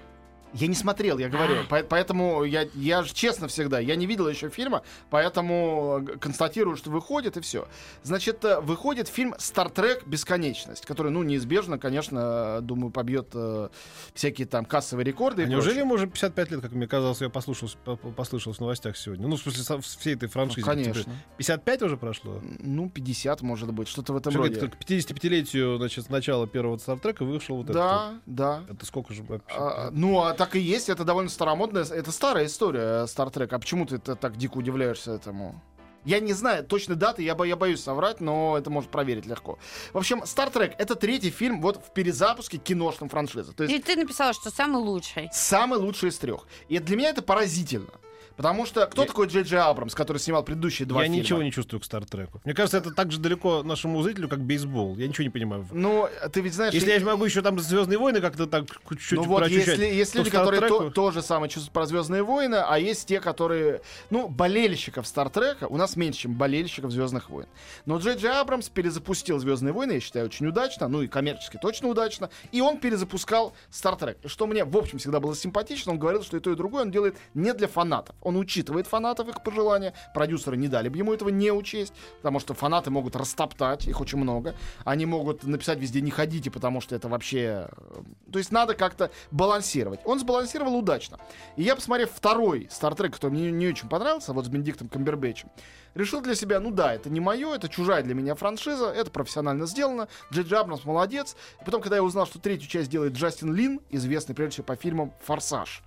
Я 0.54 0.68
не 0.68 0.76
смотрел, 0.76 1.18
я 1.18 1.30
говорю. 1.30 1.66
По- 1.70 1.84
Поэтому 1.84 2.44
я, 2.44 2.68
я 2.76 3.04
же 3.04 3.14
честно 3.14 3.48
всегда, 3.48 3.80
я 3.80 3.96
не 3.96 4.06
видел 4.06 4.28
еще 4.28 4.50
фильма, 4.50 4.84
поэтому 5.10 6.06
э, 6.08 6.18
констатирую, 6.18 6.76
что 6.78 6.90
выходит, 6.92 7.38
и 7.38 7.42
все. 7.42 7.68
Значит, 8.04 8.44
э, 8.46 8.60
выходит 8.60 9.08
фильм 9.08 9.34
«Стартрек. 9.38 10.06
Бесконечность», 10.06 10.86
который, 10.86 11.12
ну, 11.12 11.24
неизбежно, 11.24 11.78
конечно, 11.78 12.60
думаю, 12.62 12.92
побьет 12.92 13.30
э, 13.34 13.70
всякие 14.14 14.48
там 14.48 14.66
кассовые 14.66 15.06
рекорды. 15.06 15.44
А 15.44 15.46
неужели 15.46 15.80
ему 15.80 15.96
уже 15.96 16.08
55 16.08 16.52
лет, 16.52 16.62
как 16.62 16.72
мне 16.72 16.88
казалось, 16.88 17.22
я 17.22 17.30
послушал, 17.30 17.70
по- 17.86 17.96
по- 17.96 18.12
послышал 18.12 18.54
в 18.54 18.60
новостях 18.60 18.98
сегодня? 18.98 19.28
Ну, 19.28 19.36
в 19.38 19.42
смысле, 19.42 19.64
со- 19.64 19.80
всей 19.82 20.16
этой 20.16 20.26
Ну, 20.26 20.30
франшизе. 20.32 20.66
конечно. 20.66 21.04
Тебе 21.04 21.14
55 21.38 21.82
уже 21.84 21.98
прошло? 21.98 22.42
Ну, 22.60 22.90
50, 22.90 23.42
может 23.42 23.72
быть, 23.74 23.88
что-то 23.88 24.14
в 24.14 24.18
этом 24.18 24.32
Что 24.34 24.42
роде. 24.42 24.60
К 24.68 24.76
55-летию, 24.76 25.78
значит, 25.78 26.10
начала 26.10 26.48
первого 26.48 26.78
Стартрека 26.78 27.24
вышел 27.26 27.58
вот 27.58 27.66
Да, 27.68 28.14
да. 28.26 28.62
этот. 28.66 28.76
Это 28.78 28.86
сколько 28.86 29.14
же 29.14 29.24
вообще? 29.24 29.56
А, 29.58 29.90
ну, 29.92 30.22
а 30.22 30.34
так 30.46 30.56
и 30.56 30.60
есть, 30.60 30.90
это 30.90 31.04
довольно 31.06 31.30
старомодная, 31.30 31.84
это 31.86 32.12
старая 32.12 32.46
история 32.48 33.06
Стартрека. 33.08 33.56
А 33.56 33.60
почему 33.60 33.86
ты 33.86 33.98
так 33.98 34.36
дико 34.38 34.58
удивляешься 34.58 35.12
этому? 35.12 35.62
Я 36.06 36.20
не 36.20 36.34
знаю 36.34 36.66
точной 36.66 36.98
даты, 36.98 37.24
я, 37.24 37.34
бо- 37.34 37.46
я 37.48 37.56
боюсь 37.56 37.82
соврать, 37.82 38.20
но 38.20 38.58
это 38.58 38.70
можно 38.70 38.90
проверить 38.92 39.26
легко. 39.26 39.58
В 39.94 39.98
общем, 39.98 40.26
Стартрек— 40.26 40.74
это 40.78 40.96
третий 40.96 41.30
фильм 41.30 41.62
вот 41.62 41.78
в 41.78 41.94
перезапуске 41.94 42.58
киношном 42.58 43.08
франшизы. 43.08 43.54
То 43.54 43.64
есть 43.64 43.74
И 43.74 43.80
ты 43.82 43.96
написала, 43.96 44.34
что 44.34 44.50
самый 44.50 44.82
лучший. 44.84 45.30
самый 45.32 45.80
лучший 45.80 46.10
из 46.10 46.18
трех. 46.18 46.46
И 46.68 46.80
для 46.80 46.98
меня 46.98 47.10
это 47.12 47.22
поразительно. 47.22 47.88
Потому 48.36 48.66
что 48.66 48.86
кто 48.88 49.04
Я- 49.04 49.08
такой 49.08 49.28
Джей 49.28 49.44
Джей 49.44 49.60
Абрамс, 49.60 49.94
который 49.94 50.18
снимал 50.18 50.44
предыдущие 50.44 50.88
два 50.88 51.02
Я 51.02 51.08
фильма? 51.08 51.20
ничего 51.22 51.44
не 51.44 51.52
чувствую 51.52 51.80
к 51.82 51.86
Стартреку. 51.86 52.42
Мне 52.44 52.54
кажется, 52.54 52.78
это 52.78 52.92
так 52.92 53.12
же 53.12 53.20
далеко 53.20 53.64
нашему 53.64 54.02
зрителю, 54.02 54.28
как 54.28 54.40
бейсбол. 54.40 54.98
Я 54.98 55.08
ничего 55.08 55.24
не 55.24 55.30
понимаю. 55.30 55.68
Ну, 55.72 56.10
ты 56.32 56.42
ведь 56.42 56.54
знаешь... 56.54 56.74
Если 56.74 56.92
и- 56.92 57.00
я 57.00 57.06
могу 57.06 57.26
еще 57.26 57.42
там 57.42 57.60
Звездные 57.60 57.98
войны 58.00 58.22
как-то 58.22 58.48
так 58.48 58.66
чуть-чуть 58.90 59.20
ну 59.20 59.24
вот, 59.24 59.48
если, 59.48 59.86
есть 59.86 60.16
люди, 60.16 60.30
которые 60.30 60.62
то, 60.62 60.90
то 60.90 61.12
же 61.12 61.22
самое 61.22 61.50
чувствуют 61.50 61.74
про 61.74 61.86
Звездные 61.86 62.24
войны, 62.24 62.56
а 62.56 62.78
есть 62.80 63.08
те, 63.08 63.20
которые. 63.20 63.82
Ну, 64.10 64.28
болельщиков 64.28 65.08
Стартрека 65.08 65.68
у 65.68 65.78
нас 65.78 65.96
меньше, 65.96 66.22
чем 66.22 66.34
болельщиков 66.36 66.92
Звездных 66.92 67.30
войн. 67.30 67.48
Но 67.86 67.98
Джей 67.98 68.16
Джей 68.16 68.32
Абрамс 68.32 68.70
перезапустил 68.70 69.40
Звездные 69.40 69.74
войны, 69.74 69.94
я 69.94 70.00
считаю, 70.00 70.26
очень 70.26 70.48
удачно, 70.48 70.88
ну 70.88 71.02
и 71.02 71.08
коммерчески 71.08 71.58
точно 71.62 71.90
удачно. 71.90 72.30
И 72.52 72.62
он 72.62 72.80
перезапускал 72.80 73.54
Стартрек. 73.70 74.18
Что 74.26 74.48
мне, 74.48 74.66
в 74.66 74.76
общем, 74.76 74.98
всегда 74.98 75.20
было 75.20 75.36
симпатично, 75.36 75.92
он 75.92 76.00
говорил, 76.00 76.24
что 76.24 76.38
и 76.38 76.40
то, 76.40 76.52
и 76.52 76.56
другое 76.56 76.84
он 76.84 76.92
делает 76.92 77.16
не 77.34 77.54
для 77.54 77.68
фанатов. 77.68 78.16
Он 78.24 78.38
учитывает 78.38 78.88
фанатов, 78.88 79.30
их 79.30 79.44
пожелания. 79.44 79.94
Продюсеры 80.14 80.58
не 80.58 80.68
дали 80.68 80.90
бы 80.90 80.98
ему 80.98 81.14
этого 81.14 81.30
не 81.30 81.52
учесть, 81.52 81.94
потому 82.18 82.40
что 82.40 82.54
фанаты 82.54 82.90
могут 82.90 83.16
растоптать, 83.16 83.88
их 83.88 84.02
очень 84.02 84.18
много. 84.18 84.56
Они 84.86 85.06
могут 85.06 85.44
написать 85.44 85.80
везде 85.80 86.02
«не 86.02 86.12
ходите», 86.12 86.50
потому 86.52 86.82
что 86.82 86.96
это 86.96 87.08
вообще... 87.08 87.68
э, 87.72 88.02
То 88.32 88.40
есть 88.40 88.52
надо 88.52 88.74
как-то 88.74 89.12
балансировать. 89.32 90.00
Он 90.06 90.20
сбалансировал 90.20 90.76
удачно. 90.76 91.20
И 91.56 91.64
я, 91.64 91.76
посмотрев 91.76 92.12
второй 92.12 92.68
Стартрек, 92.72 93.14
который 93.14 93.32
мне 93.32 93.52
не 93.52 93.68
очень 93.68 93.90
понравился, 93.90 94.34
вот 94.34 94.46
с 94.46 94.50
Бенедиктом 94.50 94.88
Камбербэтчем, 94.88 95.50
решил 95.96 96.22
для 96.22 96.36
себя, 96.36 96.60
ну 96.60 96.72
да, 96.72 96.94
это 96.94 97.10
не 97.10 97.20
мое, 97.20 97.56
это 97.56 97.70
чужая 97.70 98.04
для 98.04 98.14
меня 98.14 98.36
франшиза, 98.36 98.88
это 98.88 99.12
профессионально 99.12 99.66
сделано, 99.66 100.08
Джей 100.32 100.46
Абрамс 100.58 100.86
молодец. 100.86 101.36
И 101.62 101.66
потом, 101.66 101.82
когда 101.82 101.98
я 101.98 102.04
узнал, 102.04 102.26
что 102.26 102.40
третью 102.40 102.70
часть 102.70 102.90
делает 102.90 103.14
Джастин 103.14 103.54
Лин, 103.54 103.82
известный 103.90 104.36
прежде 104.36 104.54
всего 104.54 104.66
по 104.66 104.76
фильмам 104.76 105.14
«Форсаж», 105.24 105.84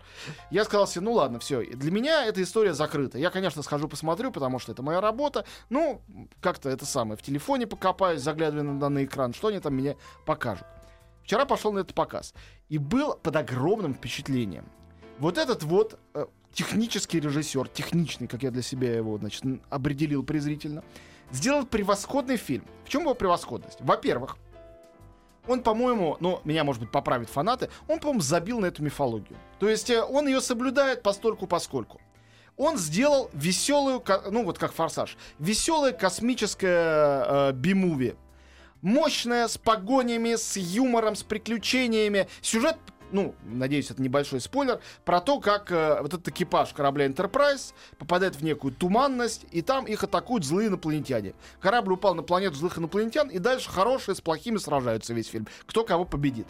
я 0.51 0.65
сказал 0.65 0.87
себе, 0.87 1.05
ну 1.05 1.13
ладно, 1.13 1.39
все, 1.39 1.65
для 1.65 1.91
меня 1.91 2.25
эта 2.25 2.43
история 2.43 2.75
закрыта. 2.75 3.19
Я, 3.19 3.31
конечно, 3.31 3.63
схожу 3.63 3.89
посмотрю, 3.89 4.31
потому 4.31 4.59
что 4.59 4.73
это 4.73 4.83
моя 4.83 5.01
работа. 5.01 5.45
Ну, 5.71 6.03
как-то 6.41 6.69
это 6.69 6.87
самое, 6.87 7.17
в 7.17 7.23
телефоне 7.23 7.67
покопаюсь, 7.67 8.23
заглядывая 8.23 8.65
на 8.65 8.81
данный 8.81 9.05
экран, 9.05 9.35
что 9.35 9.49
они 9.49 9.61
там 9.61 9.75
мне 9.75 9.97
покажут. 10.25 10.67
Вчера 11.23 11.45
пошел 11.45 11.73
на 11.73 11.81
этот 11.81 11.95
показ 11.95 12.35
и 12.69 12.79
был 12.79 13.15
под 13.15 13.35
огромным 13.35 13.95
впечатлением. 13.95 14.67
Вот 15.19 15.39
этот 15.39 15.65
вот 15.65 15.99
э, 16.15 16.27
технический 16.57 17.21
режиссер, 17.21 17.69
техничный, 17.69 18.27
как 18.27 18.43
я 18.43 18.51
для 18.51 18.63
себя 18.63 18.97
его, 18.97 19.19
значит, 19.19 19.45
определил 19.69 20.25
презрительно, 20.25 20.83
сделал 21.31 21.67
превосходный 21.67 22.39
фильм. 22.39 22.65
В 22.85 22.89
чем 22.89 23.03
его 23.03 23.15
превосходность? 23.15 23.79
Во-первых, 23.81 24.39
он, 25.47 25.63
по-моему, 25.63 26.17
ну, 26.19 26.41
меня, 26.45 26.65
может 26.65 26.81
быть, 26.81 26.91
поправят 26.91 27.29
фанаты, 27.29 27.69
он, 27.87 28.01
по-моему, 28.01 28.23
забил 28.23 28.59
на 28.59 28.67
эту 28.67 28.83
мифологию. 28.83 29.39
То 29.61 29.69
есть 29.69 29.91
э, 29.91 30.03
он 30.03 30.27
ее 30.27 30.41
соблюдает 30.41 31.03
постольку 31.03 31.47
поскольку. 31.47 32.01
Он 32.57 32.79
сделал 32.79 33.31
веселую, 33.35 34.03
ну 34.31 34.43
вот 34.43 34.59
как 34.59 34.73
«Форсаж», 34.73 35.19
веселое 35.39 35.93
космическое 35.93 37.51
э, 37.51 37.53
би-муви. 37.53 38.17
Мощное, 38.81 39.47
с 39.47 39.59
погонями, 39.59 40.37
с 40.37 40.57
юмором, 40.57 41.17
с 41.17 41.23
приключениями. 41.23 42.29
Сюжет, 42.41 42.77
ну, 43.17 43.35
надеюсь, 43.45 43.91
это 43.91 44.03
небольшой 44.03 44.41
спойлер, 44.43 44.79
про 45.07 45.23
то, 45.23 45.41
как 45.41 45.73
э, 45.73 46.03
вот 46.03 46.13
этот 46.13 46.29
экипаж 46.29 46.75
корабля 46.75 47.07
Enterprise 47.07 47.73
попадает 47.97 48.37
в 48.37 48.45
некую 48.45 48.75
туманность, 48.75 49.47
и 49.51 49.63
там 49.63 49.87
их 49.87 50.05
атакуют 50.05 50.45
злые 50.45 50.69
инопланетяне. 50.69 51.33
Корабль 51.59 51.95
упал 51.95 52.15
на 52.15 52.23
планету 52.23 52.57
злых 52.57 52.79
инопланетян, 52.79 53.29
и 53.29 53.39
дальше 53.39 53.71
хорошие 53.71 54.15
с 54.15 54.21
плохими 54.21 54.59
сражаются 54.59 55.15
весь 55.15 55.29
фильм. 55.29 55.47
Кто 55.67 55.83
кого 55.83 56.05
победит. 56.05 56.47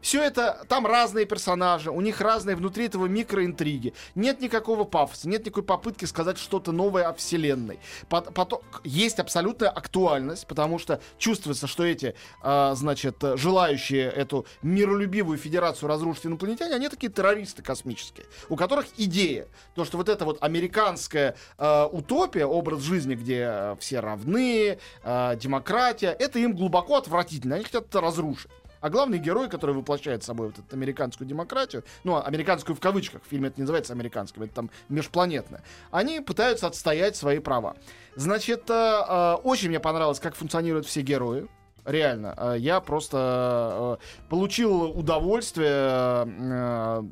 Все 0.00 0.22
это, 0.22 0.64
там 0.68 0.86
разные 0.86 1.26
персонажи, 1.26 1.90
у 1.90 2.00
них 2.00 2.20
разные 2.20 2.56
внутри 2.56 2.86
этого 2.86 3.06
микроинтриги. 3.06 3.92
Нет 4.14 4.40
никакого 4.40 4.84
пафоса, 4.84 5.28
нет 5.28 5.44
никакой 5.44 5.62
попытки 5.62 6.06
сказать 6.06 6.38
что-то 6.38 6.72
новое 6.72 7.08
о 7.08 7.14
Вселенной. 7.14 7.78
Пот- 8.08 8.32
Потом 8.32 8.62
есть 8.84 9.18
абсолютная 9.18 9.68
актуальность, 9.68 10.46
потому 10.46 10.78
что 10.78 11.00
чувствуется, 11.18 11.66
что 11.66 11.84
эти, 11.84 12.14
а, 12.42 12.74
значит, 12.74 13.22
э, 13.22 13.36
желающие 13.36 14.08
эту 14.10 14.46
миролюбивую 14.62 15.36
федерацию 15.38 15.88
разрушить 15.88 16.26
инопланетяне, 16.26 16.74
они 16.74 16.88
такие 16.88 17.12
террористы 17.12 17.62
космические, 17.62 18.26
у 18.48 18.56
которых 18.56 18.86
идея, 18.96 19.48
то, 19.74 19.84
что 19.84 19.98
вот 19.98 20.08
эта 20.08 20.24
вот 20.24 20.38
американская 20.42 21.36
э, 21.58 21.84
утопия, 21.92 22.46
образ 22.46 22.80
жизни, 22.80 23.14
где 23.14 23.46
э, 23.50 23.76
все 23.80 24.00
равны, 24.00 24.78
э, 25.02 25.36
демократия, 25.36 26.16
это 26.18 26.38
им 26.38 26.54
глубоко 26.54 26.96
отвратительно, 26.96 27.56
они 27.56 27.64
хотят 27.64 27.86
это 27.88 28.00
разрушить. 28.00 28.50
А 28.80 28.88
главный 28.88 29.18
герой, 29.18 29.48
который 29.48 29.74
воплощает 29.74 30.24
собой 30.24 30.48
вот 30.48 30.58
эту 30.58 30.74
американскую 30.74 31.28
демократию, 31.28 31.84
ну, 32.04 32.16
американскую 32.16 32.74
в 32.74 32.80
кавычках, 32.80 33.22
в 33.22 33.26
фильме 33.28 33.48
это 33.48 33.58
не 33.58 33.62
называется 33.62 33.92
американским, 33.92 34.42
это 34.42 34.54
там 34.54 34.70
межпланетное, 34.88 35.62
они 35.90 36.20
пытаются 36.20 36.66
отстоять 36.66 37.16
свои 37.16 37.38
права. 37.38 37.76
Значит, 38.16 38.70
э, 38.70 38.72
э, 38.72 39.34
очень 39.44 39.68
мне 39.68 39.80
понравилось, 39.80 40.20
как 40.20 40.34
функционируют 40.34 40.86
все 40.86 41.02
герои. 41.02 41.46
Реально, 41.84 42.34
э, 42.36 42.54
я 42.58 42.80
просто 42.80 43.98
получил 44.28 44.82
удовольствие, 44.82 46.26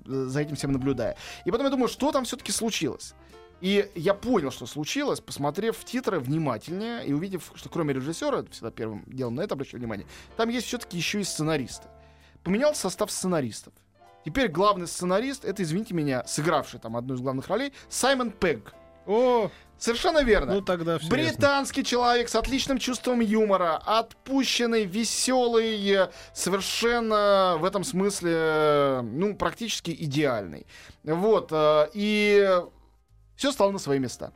за 0.05 0.41
этим 0.41 0.57
всем 0.57 0.73
наблюдая. 0.73 1.17
И 1.45 1.51
потом 1.51 1.67
я 1.67 1.71
думаю, 1.71 1.89
что 1.89 2.13
там 2.13 2.25
все-таки 2.25 2.53
случилось. 2.53 3.15
И 3.61 3.91
я 3.95 4.15
понял, 4.15 4.51
что 4.51 4.67
случилось, 4.67 5.21
посмотрев 5.21 5.85
титры 5.85 6.21
внимательнее 6.21 7.05
и 7.05 7.13
увидев, 7.13 7.53
что 7.55 7.69
кроме 7.69 7.95
режиссера, 7.95 8.45
всегда 8.51 8.71
первым 8.71 9.05
делом 9.07 9.35
на 9.35 9.41
это 9.41 9.55
обращаю 9.55 9.81
внимание, 9.81 10.07
там 10.37 10.49
есть 10.49 10.67
все-таки 10.67 10.97
еще 10.97 11.21
и 11.21 11.25
сценаристы. 11.25 11.89
Поменялся 12.45 12.83
состав 12.83 13.11
сценаристов. 13.11 13.73
Теперь 14.25 14.49
главный 14.49 14.87
сценарист, 14.87 15.45
это, 15.45 15.63
извините 15.63 15.95
меня, 15.95 16.25
сыгравший 16.27 16.79
там 16.79 16.97
одну 16.97 17.15
из 17.15 17.21
главных 17.21 17.49
ролей, 17.49 17.73
Саймон 17.89 18.31
Пегг. 18.31 18.75
О, 19.07 19.51
Совершенно 19.79 20.23
верно. 20.25 20.55
ну 20.55 20.61
тогда 20.61 20.99
все 20.99 21.09
Британский 21.09 21.85
человек 21.85 22.29
с 22.29 22.35
отличным 22.35 22.79
чувством 22.79 23.21
юмора, 23.21 23.77
отпущенный, 23.77 24.85
веселый, 24.85 26.09
совершенно 26.35 27.57
в 27.59 27.65
этом 27.65 27.85
смысле, 27.85 29.01
ну, 29.03 29.37
практически 29.37 29.93
идеальный. 29.93 30.67
Вот, 31.05 31.49
э, 31.53 31.89
и 31.95 32.61
все 33.39 33.53
стало 33.53 33.71
на 33.71 33.79
свои 33.79 34.01
места. 34.01 34.33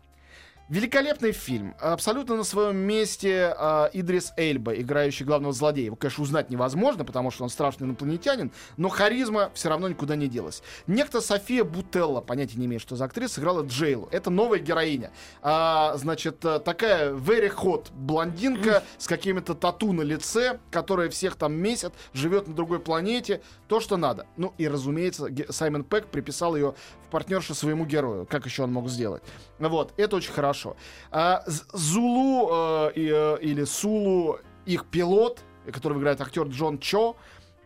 Великолепный 0.69 1.33
фильм. 1.33 1.75
Абсолютно 1.81 2.37
на 2.37 2.45
своем 2.45 2.77
месте 2.77 3.55
э, 3.59 3.91
Идрис 3.93 4.33
Эльба, 4.37 4.75
играющий 4.75 5.27
главного 5.27 5.53
злодея. 5.53 5.87
Его, 5.87 5.97
конечно, 5.97 6.23
узнать 6.23 6.51
невозможно, 6.51 7.05
потому 7.05 7.31
что 7.31 7.43
он 7.43 7.51
страшный 7.51 7.87
инопланетянин, 7.87 8.53
но 8.77 8.89
харизма 8.89 9.51
все 9.55 9.69
равно 9.69 9.89
никуда 9.89 10.15
не 10.15 10.29
делась. 10.29 10.63
Некто 10.87 11.21
София 11.21 11.65
Бутелла, 11.65 12.21
понятия 12.21 12.59
не 12.59 12.67
имеет, 12.67 12.81
что 12.81 12.97
за 12.97 13.05
актриса, 13.05 13.35
сыграла 13.35 13.67
Джейлу. 13.67 14.09
Это 14.13 14.31
новая 14.31 14.61
героиня. 14.61 15.11
А, 15.43 15.95
значит, 15.97 16.43
э, 16.45 16.61
такая 16.61 17.13
very 17.13 17.53
hot 17.55 17.89
блондинка 17.93 18.85
с 18.99 19.09
какими-то 19.09 19.55
тату 19.55 19.93
на 19.93 20.03
лице, 20.03 20.59
которая 20.71 21.11
всех 21.11 21.35
там 21.35 21.53
месяц, 21.53 21.91
живет 22.15 22.47
на 22.47 22.55
другой 22.55 22.79
планете. 22.79 23.43
То, 23.69 23.81
что 23.81 23.97
надо. 23.97 24.27
Ну 24.37 24.55
и, 24.57 24.69
разумеется, 24.69 25.29
Саймон 25.51 25.83
Пэк 25.83 26.07
приписал 26.07 26.57
ее 26.57 26.75
в 27.13 27.15
партнершу 27.15 27.55
своему 27.55 27.85
герою. 27.85 28.27
Как 28.27 28.47
еще 28.47 28.63
он 28.63 28.73
мог 28.73 28.89
сделать? 28.89 29.23
Вот, 29.59 29.93
это 29.99 30.17
очень 30.17 30.33
хорошо. 30.33 30.77
А, 31.11 31.45
Зулу 31.47 32.49
э, 32.51 32.93
э, 32.97 33.39
или 33.43 33.65
Сулу, 33.65 34.39
их 34.65 34.87
пилот, 34.87 35.41
которого 35.71 35.99
играет 36.01 36.23
актер 36.23 36.45
Джон 36.45 36.79
Чо, 36.79 37.17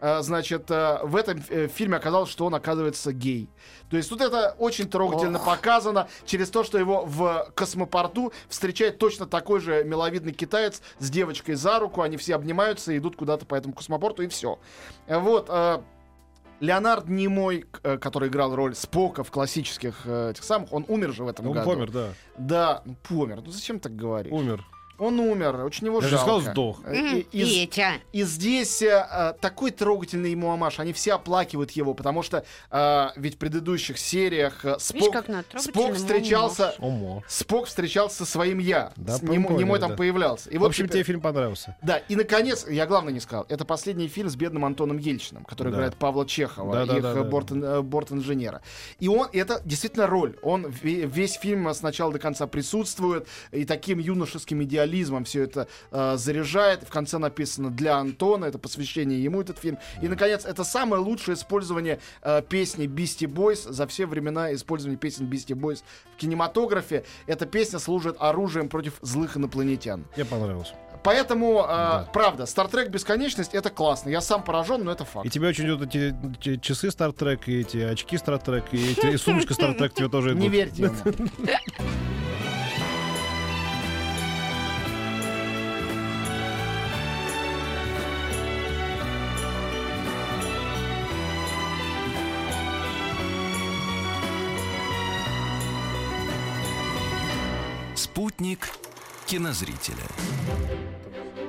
э, 0.00 0.20
значит, 0.22 0.68
э, 0.72 0.98
в 1.04 1.14
этом 1.14 1.44
э, 1.48 1.68
фильме 1.68 1.96
оказалось, 1.96 2.28
что 2.28 2.46
он 2.46 2.56
оказывается 2.56 3.12
гей. 3.12 3.48
То 3.88 3.96
есть 3.96 4.08
тут 4.08 4.20
это 4.20 4.56
очень 4.58 4.88
трогательно 4.90 5.38
показано 5.38 6.08
через 6.24 6.50
то, 6.50 6.64
что 6.64 6.76
его 6.76 7.04
в 7.06 7.52
космопорту 7.54 8.32
встречает 8.48 8.98
точно 8.98 9.26
такой 9.26 9.60
же 9.60 9.84
миловидный 9.84 10.32
китаец 10.32 10.82
с 10.98 11.08
девочкой 11.08 11.54
за 11.54 11.78
руку, 11.78 12.02
они 12.02 12.16
все 12.16 12.34
обнимаются 12.34 12.92
и 12.92 12.98
идут 12.98 13.14
куда-то 13.14 13.46
по 13.46 13.54
этому 13.54 13.74
космопорту, 13.74 14.24
и 14.24 14.26
все. 14.26 14.58
Вот. 15.06 15.48
Леонард 16.60 17.08
Немой, 17.08 17.66
э, 17.82 17.98
который 17.98 18.28
играл 18.28 18.54
роль 18.54 18.74
Спока 18.74 19.22
в 19.24 19.30
классических 19.30 20.02
э, 20.04 20.30
этих 20.30 20.44
самых, 20.44 20.72
он 20.72 20.84
умер 20.88 21.12
же 21.12 21.24
в 21.24 21.28
этом 21.28 21.46
Он 21.48 21.52
году. 21.54 21.70
помер, 21.70 21.90
да. 21.90 22.08
Да, 22.38 22.82
ну 22.84 22.96
помер. 23.08 23.42
Ну 23.44 23.50
зачем 23.50 23.78
так 23.78 23.94
говорить? 23.94 24.32
Умер. 24.32 24.64
Он 24.98 25.20
умер, 25.20 25.64
очень 25.64 25.86
его 25.86 26.00
Я 26.00 26.08
же 26.08 26.16
жалко. 26.16 26.24
сказал, 26.40 26.52
сдох. 26.52 26.80
Э, 26.86 26.94
и- 27.18 27.26
из- 27.32 27.48
Петя. 27.68 27.92
и 28.12 28.22
здесь 28.22 28.80
э, 28.82 29.06
э, 29.10 29.32
такой 29.40 29.70
трогательный 29.70 30.30
ему 30.30 30.50
амаш. 30.50 30.80
Они 30.80 30.92
все 30.92 31.14
оплакивают 31.14 31.70
его, 31.72 31.92
потому 31.94 32.22
что 32.22 32.44
э, 32.70 33.06
ведь 33.16 33.34
в 33.34 33.38
предыдущих 33.38 33.98
сериях 33.98 34.64
э, 34.64 34.76
Видишь, 34.92 35.06
Спок, 35.06 35.24
Спок 35.60 35.94
встречался... 35.94 36.74
Спок 37.28 37.66
встречался 37.66 38.18
со 38.18 38.24
своим 38.26 38.58
я. 38.58 38.92
Да, 38.96 39.16
С- 39.18 39.22
Нем- 39.22 39.44
поняли, 39.44 39.60
Немой 39.60 39.78
там 39.80 39.90
да. 39.90 39.96
появлялся. 39.96 40.50
И 40.50 40.56
В 40.56 40.60
вот 40.60 40.68
общем, 40.68 40.84
теперь- 40.86 41.02
тебе 41.02 41.04
фильм 41.04 41.20
понравился. 41.20 41.76
Да, 41.82 41.98
и 41.98 42.16
наконец, 42.16 42.66
я 42.68 42.86
главное 42.86 43.12
не 43.12 43.20
сказал, 43.20 43.46
это 43.48 43.64
последний 43.64 44.08
фильм 44.08 44.28
с 44.28 44.36
бедным 44.36 44.64
Антоном 44.64 44.98
Ельчиным, 44.98 45.44
который 45.44 45.70
Да. 45.72 45.76
играет 45.78 45.96
Павла 45.96 46.26
Чехова, 46.26 46.72
Да, 46.74 46.86
да, 46.86 46.96
их 46.96 47.02
да, 47.02 47.14
да, 47.14 47.22
борт, 47.24 47.50
э, 47.52 47.80
борт-инженера. 47.82 48.62
И 49.00 49.08
он, 49.08 49.28
и 49.32 49.38
это 49.38 49.60
действительно 49.64 50.06
роль. 50.06 50.36
Он 50.42 50.66
ве- 50.66 51.06
весь 51.06 51.34
фильм 51.34 51.68
с 51.68 51.82
начала 51.82 52.12
до 52.12 52.18
конца 52.18 52.46
присутствует, 52.46 53.26
и 53.52 53.64
таким 53.64 53.98
юношеским 53.98 54.60
идеализмом 54.86 55.24
все 55.24 55.42
это 55.44 55.68
э, 55.90 56.16
заряжает. 56.16 56.82
В 56.84 56.90
конце 56.90 57.18
написано 57.18 57.70
для 57.70 57.96
Антона, 57.96 58.46
это 58.46 58.58
посвящение 58.58 59.22
ему 59.22 59.40
этот 59.40 59.58
фильм. 59.58 59.78
И, 60.02 60.08
наконец, 60.08 60.44
это 60.44 60.64
самое 60.64 61.02
лучшее 61.02 61.34
использование 61.34 61.98
э, 62.22 62.42
песни 62.48 62.86
Beastie 62.86 63.26
Boys 63.28 63.70
за 63.70 63.86
все 63.86 64.06
времена 64.06 64.54
использования 64.54 64.96
песен 64.96 65.26
Beastie 65.26 65.56
Boys 65.56 65.82
в 66.14 66.16
кинематографе. 66.16 67.04
Эта 67.26 67.46
песня 67.46 67.78
служит 67.78 68.16
оружием 68.18 68.68
против 68.68 68.94
злых 69.02 69.36
инопланетян. 69.36 70.04
Мне 70.16 70.24
понравился. 70.24 70.74
Поэтому, 71.02 71.60
э, 71.62 71.66
Да. 71.68 72.08
правда, 72.12 72.44
Star 72.44 72.70
Trek 72.70 72.88
Бесконечность 72.88 73.54
это 73.54 73.70
классно. 73.70 74.08
Я 74.10 74.20
сам 74.20 74.42
поражен, 74.42 74.82
но 74.84 74.92
это 74.92 75.04
факт. 75.04 75.26
И 75.26 75.30
тебе 75.30 75.48
очень 75.48 75.66
идут 75.66 75.82
эти, 75.82 76.14
эти 76.40 76.56
часы 76.60 76.88
Star 76.88 77.14
Trek, 77.14 77.40
и 77.46 77.60
эти 77.60 77.78
очки 77.78 78.16
Star 78.16 78.42
Trek, 78.44 78.64
и, 78.72 78.92
эти, 78.92 79.14
и 79.14 79.16
сумочка 79.16 79.54
Star 79.54 79.76
Trek 79.78 79.90
тебе 79.94 80.08
тоже 80.08 80.30
идут. 80.30 80.40
Не 80.40 80.48
верьте 80.48 80.82
ему. 80.84 80.94
Спутник 98.36 98.68
кинозрителя. 99.24 100.04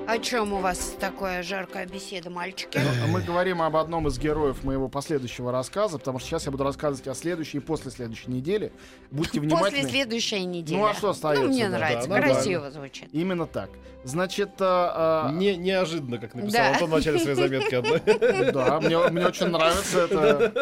О 0.07 0.19
чем 0.19 0.53
у 0.53 0.59
вас 0.59 0.95
такая 1.01 1.43
жаркая 1.43 1.85
беседа, 1.85 2.29
мальчики? 2.29 2.79
Ну, 2.79 3.07
Мы 3.07 3.21
говорим 3.21 3.61
об 3.61 3.75
одном 3.75 4.07
из 4.07 4.17
героев 4.17 4.63
моего 4.63 4.87
последующего 4.87 5.51
рассказа, 5.51 5.99
потому 5.99 6.19
что 6.19 6.29
сейчас 6.29 6.45
я 6.45 6.51
буду 6.51 6.63
рассказывать 6.63 7.05
о 7.09 7.13
следующей 7.13 7.57
и 7.57 7.59
после 7.59 7.91
следующей 7.91 8.31
неделе. 8.31 8.71
Будьте 9.11 9.41
внимательны. 9.41 9.81
После 9.81 9.89
следующей 9.89 10.45
недели. 10.45 10.77
Ну, 10.77 10.85
а 10.85 10.93
что 10.93 11.09
остается, 11.09 11.45
Ну, 11.45 11.51
мне 11.51 11.69
да, 11.69 11.77
нравится, 11.77 12.07
да, 12.07 12.21
красиво 12.21 12.71
звучит. 12.71 13.09
Именно 13.11 13.47
так. 13.47 13.69
Значит, 14.05 14.51
э, 14.59 14.65
э, 14.65 15.31
Не, 15.33 15.57
неожиданно, 15.57 16.17
как 16.19 16.33
написал 16.35 16.61
Да. 16.61 16.69
Антон 16.69 16.89
в 16.89 16.93
начале 16.93 17.19
своей 17.19 17.35
заметки 17.35 17.75
одной. 17.75 17.99
да, 18.53 18.79
мне, 18.79 18.97
мне 19.09 19.27
очень 19.27 19.47
нравится 19.47 20.05
это. 20.05 20.53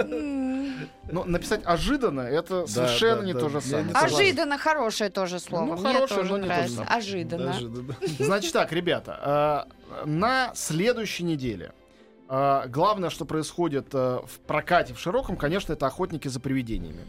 Но 1.11 1.23
написать 1.23 1.61
ожиданно 1.65 2.21
это 2.21 2.65
совершенно 2.65 3.21
да, 3.21 3.25
не 3.27 3.33
да. 3.33 3.39
то 3.39 3.49
же 3.49 3.61
самое. 3.61 3.91
Ожиданно 3.93 4.57
хорошее 4.57 5.09
тоже 5.11 5.39
слово. 5.39 5.65
Ну, 5.65 5.73
Мне 5.75 5.93
хорошее, 5.93 6.21
тоже 6.21 6.31
но 6.31 6.37
не 6.37 6.43
то 6.43 6.47
же 6.47 6.53
нравится. 6.53 6.75
самое. 6.75 6.97
Ожиданно. 6.97 7.55
Да, 7.61 7.93
да. 8.17 8.23
Значит 8.25 8.53
так, 8.53 8.71
ребята, 8.71 9.19
э, 9.23 9.34
на 10.05 10.51
следующей 10.55 11.23
неделе 11.23 11.71
э, 12.29 12.63
главное, 12.67 13.09
что 13.09 13.25
происходит 13.25 13.93
э, 13.93 14.19
в 14.25 14.39
прокате 14.47 14.93
в 14.93 14.99
широком, 14.99 15.37
конечно, 15.37 15.73
это 15.73 15.87
охотники 15.87 16.27
за 16.27 16.39
привидениями. 16.39 17.05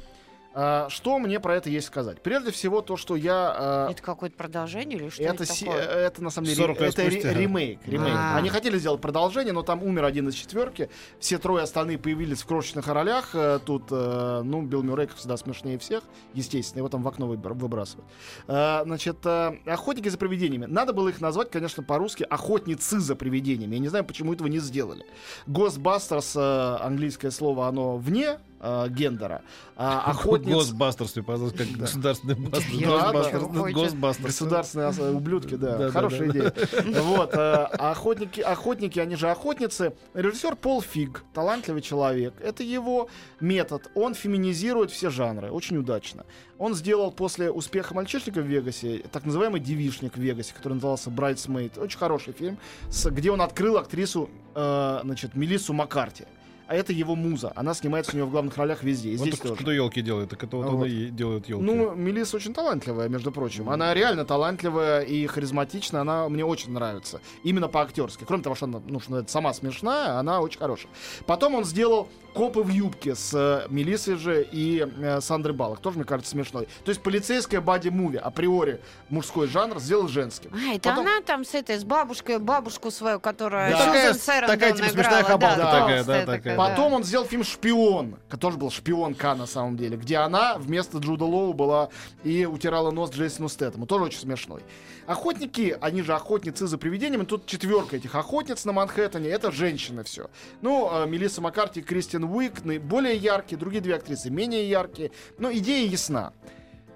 Э, 0.59 0.87
Что 0.88 1.19
мне 1.19 1.38
про 1.38 1.55
это 1.57 1.69
есть 1.69 1.87
сказать? 1.88 2.23
Прежде 2.23 2.51
всего 2.51 2.81
то, 2.81 2.97
что 2.97 3.14
я... 3.14 3.87
э, 3.88 3.92
Это 3.92 4.03
какое-то 4.03 4.37
продолжение 4.37 4.99
или 4.99 5.09
что 5.11 5.23
Это, 5.23 5.35
это 5.45 5.47
си- 5.53 5.66
такое? 5.66 5.83
это 5.83 6.25
на 6.25 6.31
самом 6.31 6.47
деле 6.47 6.57
40 6.57 6.81
лет 6.81 6.92
это 6.95 7.03
ре- 7.03 7.11
спустя. 7.11 7.35
ремейк. 7.35 7.81
ремейк. 7.87 8.14
А. 8.16 8.37
Они 8.38 8.49
хотели 8.49 8.79
сделать 8.79 9.01
продолжение, 9.03 9.53
но 9.53 9.62
там 9.62 9.83
умер 9.83 10.05
один 10.05 10.29
из 10.31 10.35
четверки. 10.35 10.88
Все 11.21 11.37
трое 11.37 11.62
остальные 11.64 11.99
появились 11.99 12.40
в 12.42 12.47
крошечных 12.47 12.88
ролях. 12.88 13.35
Э, 13.35 13.59
Тут, 13.64 13.85
э, 13.90 14.40
ну, 14.45 14.62
Билл 14.62 14.83
Мюррей, 14.83 15.07
как 15.09 15.16
всегда, 15.19 15.37
смешнее 15.37 15.79
всех. 15.79 16.03
Естественно, 16.33 16.79
его 16.81 16.88
там 16.88 17.03
в 17.03 17.09
окно 17.09 17.27
выбр- 17.27 17.53
выбрасывают. 17.53 18.09
Э, 18.49 18.83
Значит, 18.85 19.27
охотники 19.27 20.09
за 20.09 20.16
привидениями. 20.16 20.64
Надо 20.66 20.92
было 20.95 21.11
их 21.11 21.21
назвать, 21.21 21.51
конечно, 21.51 21.83
по-русски 21.83 22.23
охотницы 22.31 22.99
за 22.99 23.14
привидениями. 23.14 23.75
Я 23.75 23.81
не 23.81 23.88
знаю, 23.88 24.05
почему 24.07 24.33
этого 24.33 24.49
не 24.49 24.59
сделали. 24.61 25.05
Э, 25.47 26.77
английское 26.81 27.31
слово, 27.31 27.69
оно 27.69 27.97
вне 27.99 28.38
э, 28.61 28.87
гендера. 28.90 29.42
А, 29.77 30.01
охотниц... 30.11 30.55
Госбастерс, 30.55 31.16
мне 31.16 31.25
показалось, 31.25 31.53
как 31.55 31.69
государственный 31.69 32.35
бастер. 32.35 33.40
Госбастерс. 33.73 34.27
Государственные 34.27 34.88
ос- 34.88 34.99
ублюдки, 34.99 35.55
да, 35.55 35.90
хорошая 35.90 36.31
идея. 36.31 36.53
Вот, 37.03 37.35
э, 37.35 37.53
охотники, 37.79 38.40
охотники, 38.40 38.99
они 38.99 39.16
же 39.16 39.31
охотницы. 39.31 39.95
Режиссер 40.14 40.57
Пол 40.57 40.83
Фиг, 40.83 41.25
талантливый 41.35 41.83
человек. 41.83 42.35
Это 42.40 42.62
его 42.62 43.09
метод. 43.40 43.90
Он 43.95 44.14
феминизирует 44.14 44.90
все 44.90 45.11
жанры, 45.11 45.51
очень 45.51 45.77
удачно. 45.77 46.25
Он 46.59 46.75
сделал 46.75 47.12
после 47.12 47.51
успеха 47.51 47.95
«Мальчишника» 47.95 48.40
в 48.40 48.47
Вегасе 48.47 49.05
так 49.12 49.25
называемый 49.27 49.61
«Девишник» 49.61 50.16
в 50.16 50.21
Вегасе, 50.21 50.55
который 50.55 50.75
назывался 50.75 51.11
«Брайтсмейд». 51.11 51.77
Очень 51.77 51.99
хороший 51.99 52.33
фильм, 52.33 52.59
где 53.05 53.31
он 53.31 53.42
открыл 53.42 53.77
актрису, 53.77 54.31
э, 54.55 55.01
значит, 55.05 55.35
Мелиссу 55.35 55.73
Маккарти. 55.75 56.25
А 56.69 56.75
это 56.75 56.93
его 56.93 57.15
муза. 57.15 57.53
Она 57.55 57.75
снимается 57.75 58.13
у 58.15 58.17
него 58.17 58.27
в 58.29 58.31
главных 58.31 58.57
ролях 58.57 58.83
везде. 58.83 59.11
И 59.11 59.17
Вот 59.17 59.29
здесь 59.29 59.39
так 59.39 59.49
тоже. 59.51 59.63
кто 59.63 59.71
елки 59.73 60.01
делает, 60.03 60.31
так 60.31 60.43
это 60.43 60.57
вот 60.57 60.67
Вот. 60.67 60.75
он 60.83 60.85
и 60.87 61.07
делает 61.11 61.49
елки. 61.49 61.63
Ну, 61.65 61.95
Мелисса 61.95 62.37
очень 62.37 62.53
талантливая, 62.53 63.09
между 63.09 63.31
прочим. 63.31 63.71
Она 63.71 63.95
реально 63.95 64.25
талантливая 64.25 65.03
и 65.03 65.27
харизматичная. 65.27 66.01
Она 66.01 66.29
мне 66.29 66.45
очень 66.45 66.73
нравится. 66.73 67.21
Именно 67.45 67.69
по-актерски. 67.69 68.25
Кроме 68.25 68.43
того, 68.43 68.57
что 68.57 68.67
она 68.67 68.81
ну, 68.87 68.99
что 69.01 69.11
называется, 69.11 69.33
сама 69.33 69.55
смешная, 69.55 70.19
она 70.19 70.41
очень 70.41 70.59
хорошая. 70.59 70.91
Потом 71.27 71.55
он 71.55 71.65
сделал 71.65 72.09
«Копы 72.35 72.61
в 72.63 72.69
юбке» 72.69 73.15
с 73.15 73.33
э, 73.33 73.67
Мелиссой 73.71 74.17
же 74.17 74.43
и 74.53 74.87
э, 75.01 75.21
Сандрой 75.23 75.55
Баллок. 75.55 75.79
Тоже, 75.81 75.97
мне 75.97 76.05
кажется, 76.05 76.33
смешной. 76.33 76.69
То 76.85 76.91
есть 76.91 77.01
полицейская 77.01 77.61
бади-муви, 77.63 78.19
априори 78.19 78.81
мужской 79.09 79.47
жанр, 79.49 79.79
сделал 79.79 80.09
женским. 80.09 80.51
А, 80.53 80.75
это 80.75 80.91
Потом- 80.91 81.07
она 81.07 81.23
там 81.25 81.45
с 81.47 81.55
этой, 81.55 81.79
с 81.79 81.85
бабушкой, 81.85 82.39
бабушку 82.39 82.91
свою, 82.91 83.21
которая 83.21 83.71
Да. 83.71 83.79
Такая- 83.79 84.15
такая, 84.47 84.73
типа, 84.73 84.89
смешная 84.91 85.23
играла, 85.23 85.25
хабалка 85.25 85.57
да, 85.57 85.81
такая, 85.81 86.05
да, 86.05 86.27
такая, 86.27 86.56
Потом 86.57 86.92
он 86.95 87.05
сделал 87.05 87.27
фильм 87.27 87.45
«Шпион», 87.45 88.16
который 88.29 88.57
был 88.57 88.71
шпионка 88.71 89.35
на 89.35 89.47
самом 89.47 89.77
деле, 89.77 89.97
где 89.97 90.16
она 90.19 90.57
вместо 90.59 90.99
Джуда 90.99 91.25
Лоу 91.25 91.53
была 91.53 91.90
и 92.25 92.47
утирала 92.47 92.90
нос 92.90 93.11
Джейсону 93.12 93.49
Стэттему. 93.49 93.87
Тоже 93.87 94.05
очень 94.05 94.21
смешной. 94.21 94.62
Охотники, 95.07 95.77
они 95.81 96.03
же 96.03 96.14
охотницы 96.14 96.66
за 96.66 96.79
привидениями. 96.79 97.25
Тут 97.25 97.47
четверка 97.47 97.97
этих 97.97 98.14
охотниц 98.14 98.64
на 98.64 98.73
Манхэттене. 98.73 99.29
Это 99.29 99.53
женщины 99.53 100.03
все. 100.05 100.31
Ну, 100.62 100.90
э, 100.92 101.07
Мелисса 101.07 101.40
Маккарти 101.40 101.83
Кристин 101.83 102.25
Уик 102.25 102.62
более 102.81 103.16
яркие, 103.16 103.59
другие 103.59 103.81
две 103.81 103.97
актрисы 103.97 104.31
менее 104.31 104.69
яркие. 104.69 105.12
Но 105.38 105.53
идея 105.53 105.88
ясна. 105.88 106.33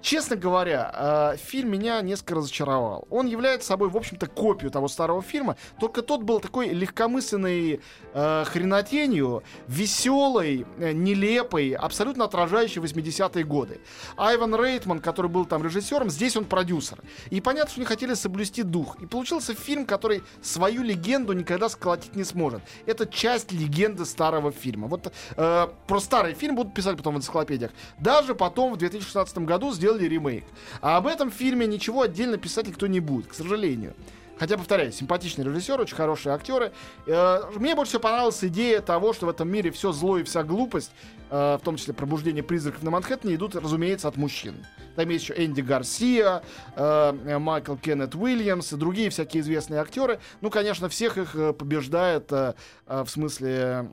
Честно 0.01 0.35
говоря, 0.35 0.91
э, 1.33 1.37
фильм 1.37 1.71
меня 1.71 2.01
несколько 2.01 2.35
разочаровал. 2.35 3.07
Он 3.09 3.27
является 3.27 3.67
собой, 3.67 3.89
в 3.89 3.97
общем-то, 3.97 4.27
копию 4.27 4.71
того 4.71 4.87
старого 4.87 5.21
фильма, 5.21 5.57
только 5.79 6.01
тот 6.01 6.23
был 6.23 6.39
такой 6.39 6.69
легкомысленной 6.69 7.81
э, 8.13 8.43
хренотенью, 8.45 9.43
веселой, 9.67 10.65
э, 10.79 10.91
нелепой, 10.91 11.73
абсолютно 11.73 12.25
отражающей 12.25 12.81
80-е 12.81 13.43
годы. 13.43 13.79
Айван 14.17 14.55
Рейтман, 14.55 14.99
который 14.99 15.29
был 15.29 15.45
там 15.45 15.63
режиссером, 15.63 16.09
здесь 16.09 16.35
он 16.35 16.45
продюсер. 16.45 16.99
И 17.29 17.39
понятно, 17.39 17.71
что 17.71 17.81
они 17.81 17.85
хотели 17.85 18.15
соблюсти 18.15 18.63
дух. 18.63 18.97
И 19.01 19.05
получился 19.05 19.53
фильм, 19.53 19.85
который 19.85 20.23
свою 20.41 20.83
легенду 20.83 21.33
никогда 21.33 21.69
сколотить 21.69 22.15
не 22.15 22.23
сможет. 22.23 22.61
Это 22.85 23.05
часть 23.05 23.51
легенды 23.51 24.05
старого 24.05 24.51
фильма. 24.51 24.87
Вот 24.87 25.13
э, 25.37 25.67
про 25.87 25.99
старый 25.99 26.33
фильм 26.33 26.55
будут 26.55 26.73
писать 26.73 26.97
потом 26.97 27.15
в 27.15 27.17
энциклопедиях. 27.17 27.71
Даже 27.99 28.33
потом 28.35 28.73
в 28.73 28.77
2016 28.77 29.37
году 29.39 29.71
сделали 29.71 29.90
ремейк. 29.97 30.43
А 30.81 30.97
об 30.97 31.07
этом 31.07 31.31
фильме 31.31 31.65
ничего 31.67 32.03
отдельно 32.03 32.37
писать 32.37 32.67
никто 32.67 32.87
не 32.87 32.99
будет, 32.99 33.27
к 33.27 33.33
сожалению. 33.33 33.93
Хотя, 34.41 34.57
повторяю, 34.57 34.91
симпатичный 34.91 35.45
режиссер, 35.45 35.79
очень 35.79 35.95
хорошие 35.95 36.33
актеры. 36.33 36.71
Э, 37.05 37.41
Мне 37.57 37.75
больше 37.75 37.91
всего 37.91 38.01
понравилась 38.01 38.43
идея 38.43 38.81
того, 38.81 39.13
что 39.13 39.27
в 39.27 39.29
этом 39.29 39.47
мире 39.47 39.69
все 39.69 39.91
зло 39.91 40.17
и 40.17 40.23
вся 40.23 40.41
глупость, 40.41 40.91
э, 41.29 41.59
в 41.61 41.63
том 41.63 41.75
числе 41.75 41.93
пробуждение 41.93 42.41
призраков 42.41 42.81
на 42.81 42.89
Манхэттене, 42.89 43.35
идут, 43.35 43.55
разумеется, 43.55 44.07
от 44.07 44.17
мужчин. 44.17 44.65
Там 44.95 45.07
есть 45.09 45.25
еще 45.25 45.45
Энди 45.45 45.61
Гарсия, 45.61 46.41
э, 46.75 47.37
Майкл 47.37 47.75
Кеннет 47.75 48.15
Уильямс 48.15 48.73
и 48.73 48.77
другие 48.77 49.11
всякие 49.11 49.41
известные 49.41 49.79
актеры. 49.79 50.19
Ну, 50.41 50.49
конечно, 50.49 50.89
всех 50.89 51.19
их 51.19 51.33
побеждает 51.55 52.31
в 52.31 53.07
смысле 53.07 53.91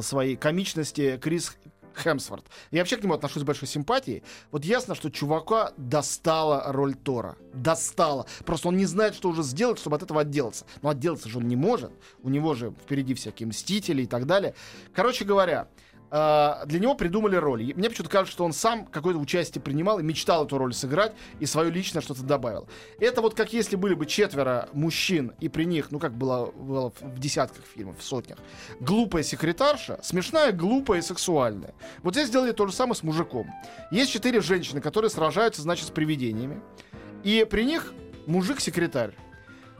своей 0.00 0.34
комичности 0.34 1.20
Крис 1.22 1.56
Хемсворт. 1.96 2.44
Я 2.70 2.80
вообще 2.80 2.96
к 2.96 3.02
нему 3.02 3.14
отношусь 3.14 3.42
с 3.42 3.46
большой 3.46 3.68
симпатией. 3.68 4.22
Вот 4.50 4.64
ясно, 4.64 4.94
что 4.94 5.10
чувака 5.10 5.72
достала 5.76 6.64
роль 6.72 6.94
Тора. 6.94 7.36
Достала. 7.54 8.26
Просто 8.44 8.68
он 8.68 8.76
не 8.76 8.86
знает, 8.86 9.14
что 9.14 9.28
уже 9.28 9.42
сделать, 9.42 9.78
чтобы 9.78 9.96
от 9.96 10.02
этого 10.02 10.20
отделаться. 10.20 10.66
Но 10.82 10.90
отделаться 10.90 11.28
же 11.28 11.38
он 11.38 11.48
не 11.48 11.56
может. 11.56 11.92
У 12.22 12.28
него 12.28 12.54
же 12.54 12.72
впереди 12.84 13.14
всякие 13.14 13.48
мстители 13.48 14.02
и 14.02 14.06
так 14.06 14.26
далее. 14.26 14.54
Короче 14.94 15.24
говоря, 15.24 15.68
для 16.66 16.78
него 16.78 16.94
придумали 16.94 17.36
роль. 17.36 17.62
И 17.62 17.74
Мне 17.74 17.90
почему-то 17.90 18.10
кажется, 18.10 18.32
что 18.32 18.44
он 18.44 18.52
сам 18.52 18.86
какое-то 18.86 19.20
участие 19.20 19.60
принимал 19.60 19.98
и 19.98 20.02
мечтал 20.02 20.46
эту 20.46 20.56
роль 20.58 20.72
сыграть 20.72 21.12
и 21.40 21.46
свое 21.46 21.70
личное 21.70 22.00
что-то 22.00 22.22
добавил. 22.22 22.68
Это 22.98 23.20
вот 23.20 23.34
как 23.34 23.52
если 23.52 23.76
были 23.76 23.94
бы 23.94 24.06
четверо 24.06 24.68
мужчин, 24.72 25.32
и 25.40 25.48
при 25.48 25.64
них, 25.64 25.90
ну 25.90 25.98
как 25.98 26.14
было, 26.14 26.46
было 26.46 26.92
в 27.00 27.18
десятках 27.18 27.64
фильмов, 27.64 27.98
в 27.98 28.02
сотнях, 28.02 28.38
глупая 28.80 29.22
секретарша, 29.22 29.98
смешная, 30.02 30.52
глупая 30.52 31.00
и 31.00 31.02
сексуальная. 31.02 31.74
Вот 32.02 32.14
здесь 32.14 32.28
сделали 32.28 32.52
то 32.52 32.66
же 32.66 32.72
самое 32.72 32.94
с 32.94 33.02
мужиком. 33.02 33.46
Есть 33.90 34.12
четыре 34.12 34.40
женщины, 34.40 34.80
которые 34.80 35.10
сражаются, 35.10 35.62
значит, 35.62 35.86
с 35.86 35.90
привидениями. 35.90 36.62
И 37.24 37.46
при 37.48 37.64
них 37.64 37.92
мужик-секретарь. 38.26 39.12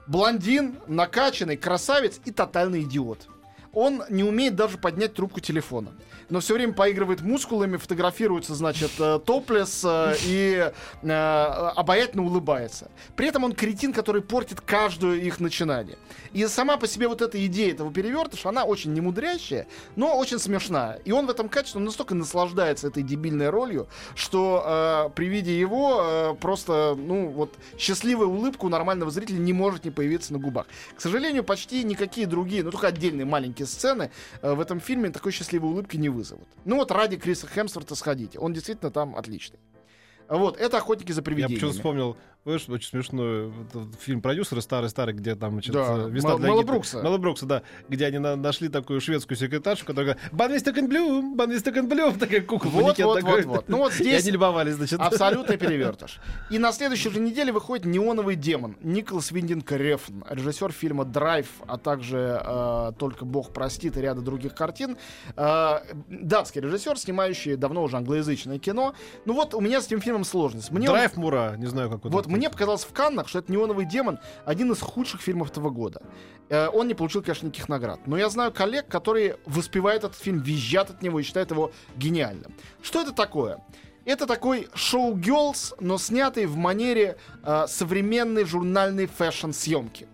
Блондин, 0.07 0.77
накачанный, 0.87 1.57
красавец 1.57 2.21
и 2.25 2.31
тотальный 2.31 2.83
идиот. 2.83 3.29
Он 3.77 4.03
не 4.09 4.25
умеет 4.25 4.57
даже 4.57 4.79
поднять 4.79 5.13
трубку 5.13 5.41
телефона. 5.41 5.93
Но 6.31 6.41
все 6.41 6.55
время 6.55 6.73
поигрывает 6.73 7.21
мускулами, 7.21 7.77
фотографируется, 7.77 8.55
значит, 8.55 8.91
э, 8.99 9.21
топлес 9.25 9.83
э, 9.85 10.15
и 10.25 10.73
э, 11.03 11.11
обаятельно 11.11 12.25
улыбается. 12.25 12.91
При 13.17 13.29
этом 13.29 13.45
он 13.45 13.53
кретин, 13.53 13.93
который 13.93 14.23
портит 14.23 14.63
каждое 14.63 15.17
их 15.17 15.41
начинание. 15.41 15.99
И 16.33 16.47
сама 16.47 16.79
по 16.79 16.89
себе 16.89 17.07
вот 17.07 17.21
эта 17.21 17.45
идея 17.47 17.73
этого 17.73 17.93
перевертыша, 17.93 18.49
она 18.49 18.65
очень 18.65 18.95
немудрящая, 18.95 19.67
но 19.95 20.17
очень 20.17 20.39
смешная. 20.39 20.95
И 21.05 21.13
он 21.13 21.27
в 21.27 21.31
этом 21.31 21.51
качестве 21.51 21.83
настолько 21.83 22.15
наслаждается 22.15 22.89
этой 22.89 23.03
дебильной 23.03 23.51
ролью, 23.51 23.89
что 24.15 24.65
э, 24.67 25.11
при 25.15 25.27
виде 25.27 25.59
его 25.59 26.01
э, 26.03 26.35
просто, 26.41 26.95
ну, 26.97 27.29
вот, 27.29 27.55
счастливая 27.79 28.27
улыбка 28.27 28.65
у 28.65 28.69
нормального 28.71 29.11
зрителя 29.11 29.37
не 29.37 29.53
может 29.53 29.85
не 29.85 29.91
появиться 29.91 30.33
на 30.33 30.39
губах. 30.39 30.67
К 30.97 31.01
сожалению, 31.03 31.45
почти 31.45 31.85
никакие 31.85 32.27
другие, 32.27 32.65
ну, 32.65 32.71
только 32.71 32.87
отдельные 32.87 33.27
маленькие 33.27 33.66
сцены 33.67 34.11
э, 34.43 34.53
в 34.53 34.61
этом 34.61 34.81
фильме 34.81 35.11
такой 35.11 35.33
счастливой 35.33 35.71
улыбки 35.71 35.97
не 35.97 36.09
вызовут. 36.09 36.49
Ну, 36.65 36.77
вот 36.77 36.91
ради 36.91 37.17
Криса 37.17 37.47
Хемсворта 37.47 37.95
сходите. 37.95 38.39
Он 38.39 38.53
действительно 38.53 38.91
там 38.91 39.17
отличный. 39.17 39.59
Вот, 40.29 40.57
это 40.59 40.79
«Охотники 40.79 41.13
за 41.13 41.21
Я 41.21 41.25
привидениями». 41.25 41.55
почему 41.55 41.71
вспомнил, 41.73 42.17
знаешь, 42.45 42.69
очень 42.69 42.89
смешной 42.89 43.53
фильм 44.01 44.21
продюсера 44.21 44.61
старый-старый, 44.61 45.15
где 45.15 45.35
там, 45.35 45.61
Да, 45.61 46.07
э, 46.07 46.11
«Весна 46.11 46.31
Мел- 46.31 46.39
для 46.39 46.47
Мела 46.49 46.59
Гитлера». 46.61 46.73
Брукса. 46.73 47.03
Мела 47.03 47.19
Брукса, 47.19 47.47
да. 47.47 47.63
Где 47.89 48.07
они 48.07 48.19
на- 48.19 48.37
нашли 48.37 48.69
такую 48.69 49.01
шведскую 49.01 49.37
секретаршу, 49.37 49.85
которая 49.85 50.15
говорит, 50.15 50.33
«Банвистакен 50.33 50.89
блюм, 50.89 51.37
банвистакен 51.37 51.89
блюм», 51.89 52.19
такая 52.19 52.41
кукла, 52.41 52.69
Вот, 52.71 52.99
вот, 52.99 53.21
такой. 53.21 53.43
вот, 53.43 53.57
вот. 53.57 53.69
Ну, 53.69 53.79
вот 53.79 53.93
И 53.93 53.97
здесь 53.97 54.23
они 54.25 54.33
любовались, 54.33 54.75
значит. 54.75 55.01
Абсолютный 55.01 55.57
перевертыш. 55.57 56.21
И 56.51 56.59
на 56.59 56.73
следующей 56.73 57.11
же 57.11 57.21
неделе 57.21 57.53
выходит 57.53 57.85
«Неоновый 57.87 58.37
демон» 58.37 58.77
Николас 58.81 59.31
Виндинг 59.33 59.71
Рефн, 59.73 60.23
режиссер 60.29 60.73
фильма 60.73 61.05
«Драйв», 61.05 61.47
а 61.67 61.79
также 61.79 62.41
э, 62.45 62.93
«Только 62.99 63.25
Бог 63.25 63.53
простит» 63.53 63.97
и 63.97 64.01
ряда 64.01 64.21
других 64.23 64.55
картин. 64.55 64.97
Э, 65.37 65.79
датский 66.09 66.61
режиссер, 66.61 66.99
снимающий 66.99 67.57
давно 67.57 67.83
уже 67.83 67.97
англоязычное 67.97 68.59
кино. 68.59 68.95
Ну 69.25 69.35
вот 69.35 69.55
у 69.55 69.61
меня 69.61 69.81
с 69.81 69.87
этим 69.87 70.01
фильмом 70.01 70.16
сложность. 70.25 70.71
Мне 70.71 70.89
он- 70.89 70.95
Драйв 70.95 71.17
Мура, 71.17 71.55
не 71.57 71.67
знаю, 71.67 71.91
как 71.91 72.05
вот 72.05 72.27
мне 72.27 72.51
показалось 72.51 72.85
в 72.85 72.93
Каннах, 72.93 73.29
что 73.29 73.39
это 73.41 73.51
«Неоновый 73.53 73.85
демон» 73.87 74.19
один 74.45 74.73
из 74.73 74.81
худших 74.81 75.21
фильмов 75.21 75.51
этого 75.51 75.71
года. 75.71 76.03
Э, 76.49 76.69
Он 76.69 76.87
не 76.89 76.95
получил, 76.95 77.23
конечно, 77.23 77.47
никаких 77.47 77.69
наград. 77.69 78.01
Но 78.07 78.17
я 78.17 78.29
знаю 78.29 78.53
коллег, 78.53 78.87
которые 78.89 79.37
воспевают 79.47 80.05
этот 80.05 80.17
фильм, 80.17 80.39
визжат 80.41 80.91
от 80.91 81.03
него 81.03 81.19
и 81.21 81.23
считают 81.23 81.51
его 81.51 81.73
гениальным. 81.97 82.55
Что 82.83 83.01
это 83.03 83.13
такое? 83.13 83.59
Это 84.05 84.27
такой 84.27 84.69
Showgirls, 84.75 85.75
но 85.81 85.99
снятый 85.99 86.47
в 86.47 86.57
манере 86.57 87.17
э, 87.43 87.65
современной 87.69 88.45
журнальной 88.45 89.07
fashion 89.07 89.54
-съемки. 89.54 90.07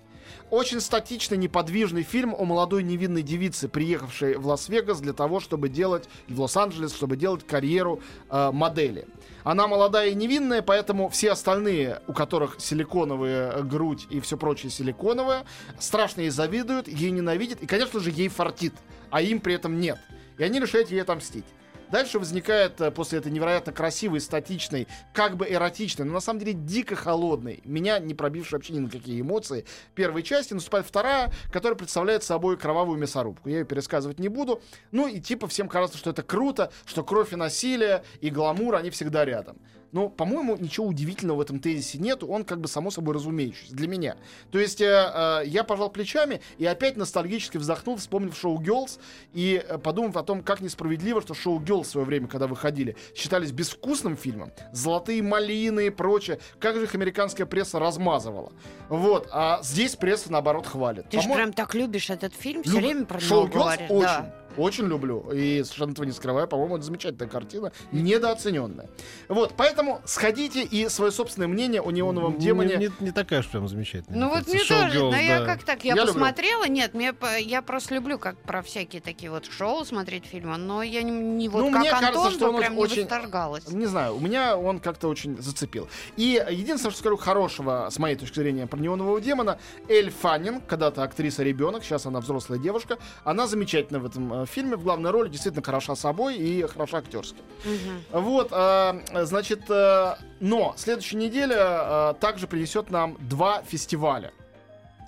Очень 0.53 0.83
статичный, 0.83 1.39
неподвижный 1.39 2.03
фильм 2.03 2.35
о 2.37 2.45
молодой 2.45 2.83
невинной 2.83 3.23
девице, 3.23 3.71
приехавшей 3.71 4.35
в 4.35 4.47
Лас-Вегас 4.47 5.01
для 5.01 5.15
того, 5.15 5.41
чтобы 5.41 5.71
делать, 5.71 6.11
в 6.29 6.39
Лос-Анджелес, 6.39 6.95
чтобы 6.95 7.17
делать 7.17 7.47
карьеру 7.47 8.03
э, 8.29 8.51
модели. 8.53 9.09
Она 9.45 9.67
молодая 9.67 10.11
и 10.11 10.15
невинная, 10.15 10.61
поэтому 10.61 11.09
все 11.09 11.33
остальные, 11.33 12.03
у 12.07 12.13
которых 12.13 12.57
силиконовая 12.59 13.51
э, 13.51 13.63
грудь 13.63 14.07
и 14.11 14.21
все 14.21 14.37
прочее 14.37 14.69
силиконовое, 14.69 15.47
страшно 15.79 16.21
ей 16.21 16.29
завидуют, 16.29 16.87
ей 16.87 17.13
ненавидят, 17.13 17.63
и, 17.63 17.67
конечно 17.67 17.99
же, 17.99 18.11
ей 18.11 18.29
фартит, 18.29 18.75
а 19.09 19.23
им 19.23 19.41
при 19.41 19.55
этом 19.55 19.81
нет. 19.81 19.99
И 20.37 20.45
они 20.45 20.61
решают 20.61 20.91
ей 20.91 21.01
отомстить. 21.01 21.47
Дальше 21.93 22.19
возникает 22.19 22.81
э, 22.81 22.91
после 22.91 23.19
этой 23.19 23.31
невероятно 23.31 23.71
красивой, 23.71 24.23
статичной, 24.23 24.89
как 25.13 25.37
бы 25.37 25.47
эротичной, 25.47 26.07
но 26.07 26.15
на 26.15 26.21
самом 26.21 26.41
деле 26.41 26.55
дико 26.55 26.97
холодной, 26.97 27.61
меня 27.65 27.99
не 27.99 28.15
пробившей 28.15 28.57
вообще 28.57 28.73
ни 28.73 28.79
на 28.79 28.89
какие 28.89 29.21
эмоции 29.21 29.67
первой 29.95 30.23
части, 30.23 30.55
наступает 30.55 30.87
вторая, 30.87 31.31
которая 31.53 31.77
представляет 31.77 32.23
собой 32.25 32.57
кровавую 32.57 32.99
мясорубку. 32.99 33.51
Я 33.51 33.59
ее 33.59 33.65
пересказывать 33.67 34.19
не 34.19 34.29
буду. 34.29 34.63
Ну 34.91 35.07
и 35.07 35.21
типа 35.21 35.49
всем 35.49 35.69
кажется, 35.69 35.99
что 35.99 36.09
это 36.09 36.23
круто, 36.23 36.73
что 36.87 37.05
кровь 37.05 37.35
и 37.35 37.37
насилие, 37.37 38.05
и 38.23 38.31
гламур, 38.31 38.75
они 38.75 38.89
всегда 38.89 39.27
рядом. 39.27 39.59
Но, 39.93 40.09
по-моему, 40.09 40.57
ничего 40.57 40.87
удивительного 40.87 41.37
в 41.39 41.41
этом 41.43 41.61
тезисе 41.61 41.99
нету. 41.99 42.27
Он 42.27 42.45
как 42.45 42.61
бы 42.61 42.69
само 42.69 42.91
собой 42.91 43.15
разумеющийся 43.15 43.75
для 43.75 43.87
меня. 43.89 44.17
То 44.51 44.59
есть 44.59 44.81
э, 44.81 44.87
э, 44.87 45.43
я 45.47 45.65
пожал 45.65 45.91
плечами 45.91 46.41
и 46.59 46.65
опять 46.65 46.97
ностальгически 46.97 47.59
вздохнул, 47.59 47.97
вспомнив 47.97 48.35
шоу 48.37 48.59
Girls 48.61 48.99
и 49.35 49.63
э, 49.67 49.79
подумав 49.79 50.17
о 50.17 50.23
том, 50.23 50.43
как 50.43 50.61
несправедливо, 50.63 51.21
что 51.21 51.35
шоу 51.35 51.61
Girls 51.61 51.83
в 51.85 51.87
свое 51.89 52.07
время, 52.07 52.27
когда 52.27 52.47
выходили, 52.47 52.97
считались 53.15 53.53
безвкусным 53.53 54.17
фильмом. 54.17 54.51
Золотые 54.73 55.23
малины 55.23 55.87
и 55.89 55.91
прочее. 55.91 56.39
Как 56.59 56.77
же 56.77 56.85
их 56.85 56.95
американская 56.95 57.47
пресса 57.47 57.79
размазывала. 57.79 58.53
Вот. 58.89 59.29
А 59.31 59.61
здесь 59.63 59.95
пресса, 59.97 60.33
наоборот, 60.33 60.67
хвалит. 60.67 61.09
Ты 61.11 61.21
же 61.21 61.29
прям 61.29 61.53
так 61.53 61.75
любишь 61.75 62.09
этот 62.09 62.35
фильм, 62.35 62.63
все 62.63 62.73
Люб- 62.73 62.83
время 62.85 63.05
про 63.05 63.21
Шоу 63.21 63.47
него 63.47 63.55
Girls 63.59 63.63
говоришь. 63.65 63.91
очень, 63.91 64.03
Да. 64.07 64.35
Очень 64.57 64.87
люблю. 64.87 65.31
И 65.33 65.63
совершенно 65.65 65.93
этого 65.93 66.05
не 66.05 66.13
скрываю. 66.13 66.47
По-моему, 66.49 66.77
это 66.77 66.85
замечательная 66.85 67.29
картина, 67.29 67.73
недооцененная. 67.93 68.89
Вот, 69.29 69.55
поэтому 69.57 70.01
сходите 70.05 70.63
и 70.63 70.89
свое 70.89 71.11
собственное 71.13 71.49
мнение 71.49 71.81
о 71.81 71.91
неоновом 71.91 72.39
демоне. 72.39 72.77
Не, 72.77 72.87
не- 72.87 72.93
не 73.01 73.11
такая 73.13 73.41
уж 73.41 73.49
прям 73.49 73.69
замечательная. 73.69 74.19
Ну 74.19 74.29
вот 74.29 74.47
мне 74.47 74.59
тоже, 74.61 74.75
Showgirls, 74.99 75.11
но 75.11 75.17
я 75.17 75.41
да. 75.41 75.47
как 75.47 75.63
так, 75.65 75.85
я, 75.85 75.95
Я 75.95 76.03
люблю. 76.05 76.15
посмотрела, 76.15 76.69
нет, 76.69 76.95
мне, 76.95 77.15
я 77.41 77.63
просто 77.63 77.95
люблю 77.95 78.19
как 78.19 78.37
про 78.39 78.63
всякие 78.63 79.01
такие 79.03 79.31
вот 79.31 79.47
шоу 79.47 79.85
смотреть 79.85 80.25
фильмы, 80.27 80.57
но 80.57 80.83
я 80.83 81.03
не, 81.03 81.11
не 81.11 81.49
вот 81.49 81.61
Ну, 81.63 81.71
как 81.71 81.81
мне 81.81 81.91
Антон 81.91 82.09
кажется, 82.15 82.31
что 82.33 82.51
он 82.51 82.59
прям 82.59 82.79
очень- 82.79 82.97
не 82.97 83.03
восторгалась. 83.03 83.69
Не 83.69 83.87
знаю, 83.87 84.17
у 84.17 84.21
меня 84.21 84.57
он 84.57 84.81
как-то 84.81 85.09
очень 85.09 85.41
зацепил. 85.41 85.89
И 86.17 86.43
единственное, 86.51 86.91
что 86.93 87.01
скажу 87.01 87.17
хорошего, 87.17 87.89
с 87.91 87.99
моей 87.99 88.17
точки 88.17 88.39
зрения, 88.41 88.67
про 88.67 88.79
неонового 88.79 89.21
демона, 89.21 89.59
Эль 89.89 90.11
Фаннинг, 90.11 90.67
когда-то 90.67 91.03
актриса 91.03 91.43
ребенок, 91.43 91.85
сейчас 91.85 92.07
она 92.07 92.21
взрослая 92.21 92.59
девушка, 92.59 92.99
она 93.25 93.47
замечательна 93.47 93.99
в 94.01 94.07
этом 94.07 94.42
э, 94.43 94.47
фильме, 94.47 94.77
в 94.77 94.83
главной 94.83 95.11
роли, 95.11 95.29
действительно 95.29 95.65
хороша 95.65 95.95
собой 95.95 96.37
и 96.37 96.63
хороша 96.67 96.99
актерски. 96.99 97.39
Мгм. 97.65 98.23
Вот, 98.23 98.49
э, 98.53 99.25
значит, 99.25 99.69
э, 99.69 100.17
но 100.41 100.75
следующая 100.77 101.17
неделя 101.19 101.57
э, 101.59 102.15
также 102.21 102.47
принесет 102.47 102.91
нам 102.91 103.17
два 103.21 103.63
фестиваля. 103.63 104.33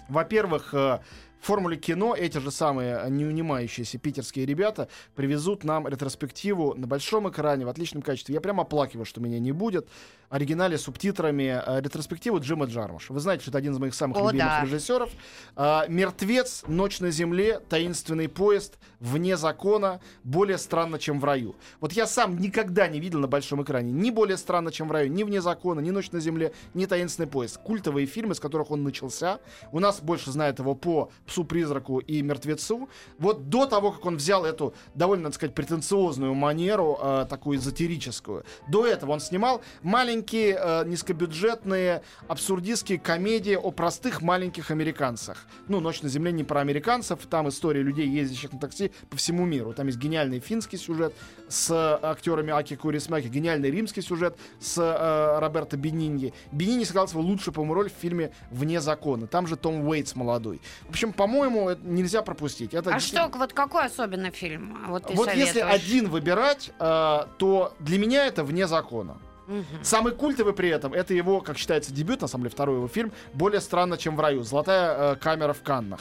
Во-первых, 0.08 0.74
э, 0.74 0.76
в 0.76 1.23
формуле 1.44 1.76
кино 1.76 2.14
эти 2.14 2.38
же 2.38 2.50
самые 2.50 2.96
э, 2.96 3.10
неунимающиеся 3.10 3.98
питерские 3.98 4.46
ребята 4.46 4.88
привезут 5.14 5.64
нам 5.64 5.86
ретроспективу 5.86 6.74
на 6.74 6.86
большом 6.86 7.28
экране 7.28 7.64
в 7.66 7.68
отличном 7.68 8.02
качестве. 8.02 8.34
Я 8.34 8.40
прямо 8.40 8.62
оплакиваю, 8.62 9.04
что 9.04 9.20
меня 9.20 9.38
не 9.38 9.52
будет. 9.52 9.88
Оригинале 10.30 10.78
с 10.78 10.82
субтитрами 10.82 11.62
э, 11.64 11.80
ретроспективу 11.80 12.40
Джима 12.40 12.66
Джармуша. 12.66 13.12
Вы 13.12 13.20
знаете, 13.20 13.42
что 13.42 13.50
это 13.50 13.58
один 13.58 13.72
из 13.72 13.78
моих 13.78 13.94
самых 13.94 14.16
О, 14.16 14.30
любимых 14.30 14.46
да. 14.46 14.62
режиссеров. 14.62 15.10
А, 15.54 15.86
Мертвец, 15.86 16.64
Ночь 16.66 17.00
на 17.00 17.10
земле, 17.10 17.60
Таинственный 17.68 18.28
поезд, 18.28 18.78
Вне 18.98 19.36
закона, 19.36 20.00
более 20.24 20.58
странно, 20.58 20.98
чем 20.98 21.20
в 21.20 21.24
раю. 21.24 21.54
Вот 21.80 21.92
я 21.92 22.06
сам 22.06 22.38
никогда 22.38 22.88
не 22.88 23.00
видел 23.00 23.20
на 23.20 23.28
большом 23.28 23.62
экране 23.62 23.92
ни 23.92 24.10
более 24.10 24.38
странно, 24.38 24.72
чем 24.72 24.88
в 24.88 24.92
раю, 24.92 25.10
ни 25.10 25.22
Вне 25.22 25.40
закона, 25.40 25.80
ни 25.80 25.90
Ночь 25.90 26.10
на 26.10 26.20
земле, 26.20 26.52
ни 26.72 26.86
Таинственный 26.86 27.28
поезд. 27.28 27.58
Культовые 27.58 28.06
фильмы, 28.06 28.34
с 28.34 28.40
которых 28.40 28.70
он 28.70 28.82
начался. 28.82 29.40
У 29.72 29.78
нас 29.78 30.00
больше 30.00 30.30
знает 30.32 30.58
его 30.58 30.74
по 30.74 31.10
Псу-призраку 31.34 31.98
и 31.98 32.22
Мертвецу. 32.22 32.88
Вот 33.18 33.48
до 33.48 33.66
того, 33.66 33.90
как 33.90 34.06
он 34.06 34.16
взял 34.16 34.44
эту 34.44 34.74
довольно, 34.94 35.24
так 35.24 35.34
сказать, 35.34 35.54
претенциозную 35.54 36.34
манеру, 36.34 36.96
э, 37.00 37.26
такую 37.28 37.58
эзотерическую, 37.58 38.44
до 38.68 38.86
этого 38.86 39.12
он 39.12 39.20
снимал 39.20 39.62
маленькие, 39.82 40.56
э, 40.60 40.84
низкобюджетные, 40.86 42.02
абсурдистские 42.28 43.00
комедии 43.00 43.54
о 43.56 43.72
простых 43.72 44.22
маленьких 44.22 44.70
американцах. 44.70 45.46
Ну, 45.66 45.80
«Ночь 45.80 46.02
на 46.02 46.08
земле» 46.08 46.30
не 46.30 46.44
про 46.44 46.60
американцев, 46.60 47.18
там 47.28 47.48
история 47.48 47.82
людей, 47.82 48.08
ездящих 48.08 48.52
на 48.52 48.60
такси 48.60 48.92
по 49.10 49.16
всему 49.16 49.44
миру. 49.44 49.72
Там 49.72 49.88
есть 49.88 49.98
гениальный 49.98 50.38
финский 50.38 50.76
сюжет 50.76 51.14
с 51.48 51.70
э, 51.70 51.98
актерами 52.06 52.52
Аки 52.52 52.76
Курисмаки, 52.76 53.26
гениальный 53.26 53.70
римский 53.70 54.02
сюжет 54.02 54.36
с 54.60 54.78
э, 54.78 55.38
Роберто 55.40 55.76
Бениньи. 55.76 56.32
Бениньи 56.52 56.84
сыграл 56.84 57.08
свою 57.08 57.26
лучшую, 57.26 57.54
по-моему, 57.54 57.74
роль 57.74 57.90
в 57.90 57.94
фильме 58.00 58.30
«Вне 58.50 58.80
закона». 58.80 59.26
Там 59.26 59.48
же 59.48 59.56
Том 59.56 59.86
Уэйтс 59.88 60.14
молодой. 60.14 60.60
В 60.86 60.90
общем, 60.90 61.12
по-моему, 61.24 61.70
нельзя 61.82 62.20
пропустить. 62.20 62.74
Это 62.74 62.90
А 62.90 62.94
действительно- 62.94 63.28
что, 63.30 63.38
вот 63.38 63.52
какой 63.54 63.86
особенно 63.86 64.30
фильм? 64.30 64.78
Вот 64.88 65.06
ты 65.06 65.14
вот 65.14 65.34
если 65.34 65.60
советуешь? 65.60 65.74
один 65.82 66.10
выбирать, 66.10 66.70
э, 66.78 67.18
то 67.38 67.72
для 67.80 67.98
меня 67.98 68.26
это 68.26 68.44
вне 68.44 68.66
закона. 68.66 69.16
Мгм. 69.46 69.64
Самый 69.82 70.12
культовый 70.12 70.52
при 70.52 70.68
этом 70.68 70.92
это 70.92 71.14
его, 71.14 71.40
как 71.40 71.56
считается, 71.56 71.94
дебют, 71.94 72.20
на 72.20 72.28
самом 72.28 72.44
деле, 72.44 72.52
второй 72.52 72.76
его 72.76 72.88
фильм 72.88 73.10
«Более 73.32 73.60
странно, 73.62 73.96
чем 73.96 74.16
в 74.16 74.20
раю». 74.20 74.42
Золотая 74.42 75.14
э, 75.14 75.16
камера 75.16 75.54
в 75.54 75.62
Каннах. 75.62 76.00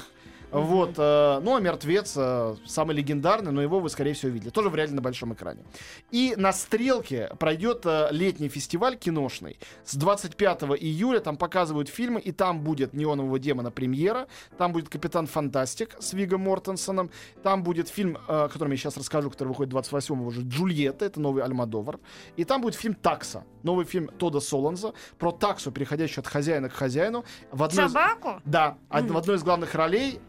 Вот, 0.53 0.93
э, 0.97 1.39
ну 1.41 1.55
а 1.55 1.59
мертвец 1.59 2.13
э, 2.15 2.55
самый 2.65 2.95
легендарный, 2.95 3.51
но 3.51 3.61
его 3.61 3.79
вы, 3.79 3.89
скорее 3.89 4.13
всего, 4.13 4.31
видели. 4.31 4.49
Тоже 4.51 4.69
вряд 4.69 4.89
ли 4.89 4.95
на 4.95 5.01
большом 5.01 5.33
экране. 5.33 5.63
И 6.11 6.35
на 6.37 6.53
стрелке 6.53 7.29
пройдет 7.39 7.81
э, 7.85 8.09
летний 8.11 8.49
фестиваль 8.49 8.95
киношный. 8.95 9.57
С 9.83 9.95
25 9.95 10.63
июля 10.79 11.19
там 11.19 11.37
показывают 11.37 11.89
фильмы, 11.89 12.19
и 12.19 12.31
там 12.31 12.61
будет 12.61 12.93
неонового 12.93 13.39
демона 13.39 13.71
премьера. 13.71 14.27
Там 14.57 14.73
будет 14.73 14.89
Капитан 14.89 15.25
Фантастик 15.27 15.95
с 15.99 16.13
Вигом 16.13 16.41
Мортенсоном. 16.41 17.09
Там 17.41 17.63
будет 17.63 17.89
фильм, 17.89 18.17
э, 18.27 18.43
о 18.43 18.47
котором 18.49 18.71
я 18.71 18.77
сейчас 18.77 18.95
расскажу, 18.97 19.31
который 19.31 19.49
выходит 19.49 19.73
28-го 19.73 20.23
уже, 20.25 20.41
Джульетта, 20.41 21.05
это 21.05 21.19
новый 21.19 21.43
Альмадовар. 21.43 21.99
И 22.37 22.43
там 22.43 22.61
будет 22.61 22.75
фильм 22.75 22.93
Такса, 22.93 23.43
новый 23.63 23.85
фильм 23.85 24.07
Тода 24.19 24.39
Солонза 24.39 24.93
про 25.17 25.31
таксу, 25.31 25.71
переходящую 25.71 26.21
от 26.21 26.27
хозяина 26.27 26.69
к 26.69 26.73
хозяину. 26.73 27.25
В 27.51 27.63
одной 27.63 27.85
из- 27.85 27.91
Собаку? 27.91 28.39
Да, 28.45 28.77
од- 28.89 29.03
Мгм. 29.05 29.13
в 29.13 29.17
одной 29.17 29.35
из 29.37 29.43
главных 29.43 29.73
ролей 29.73 30.19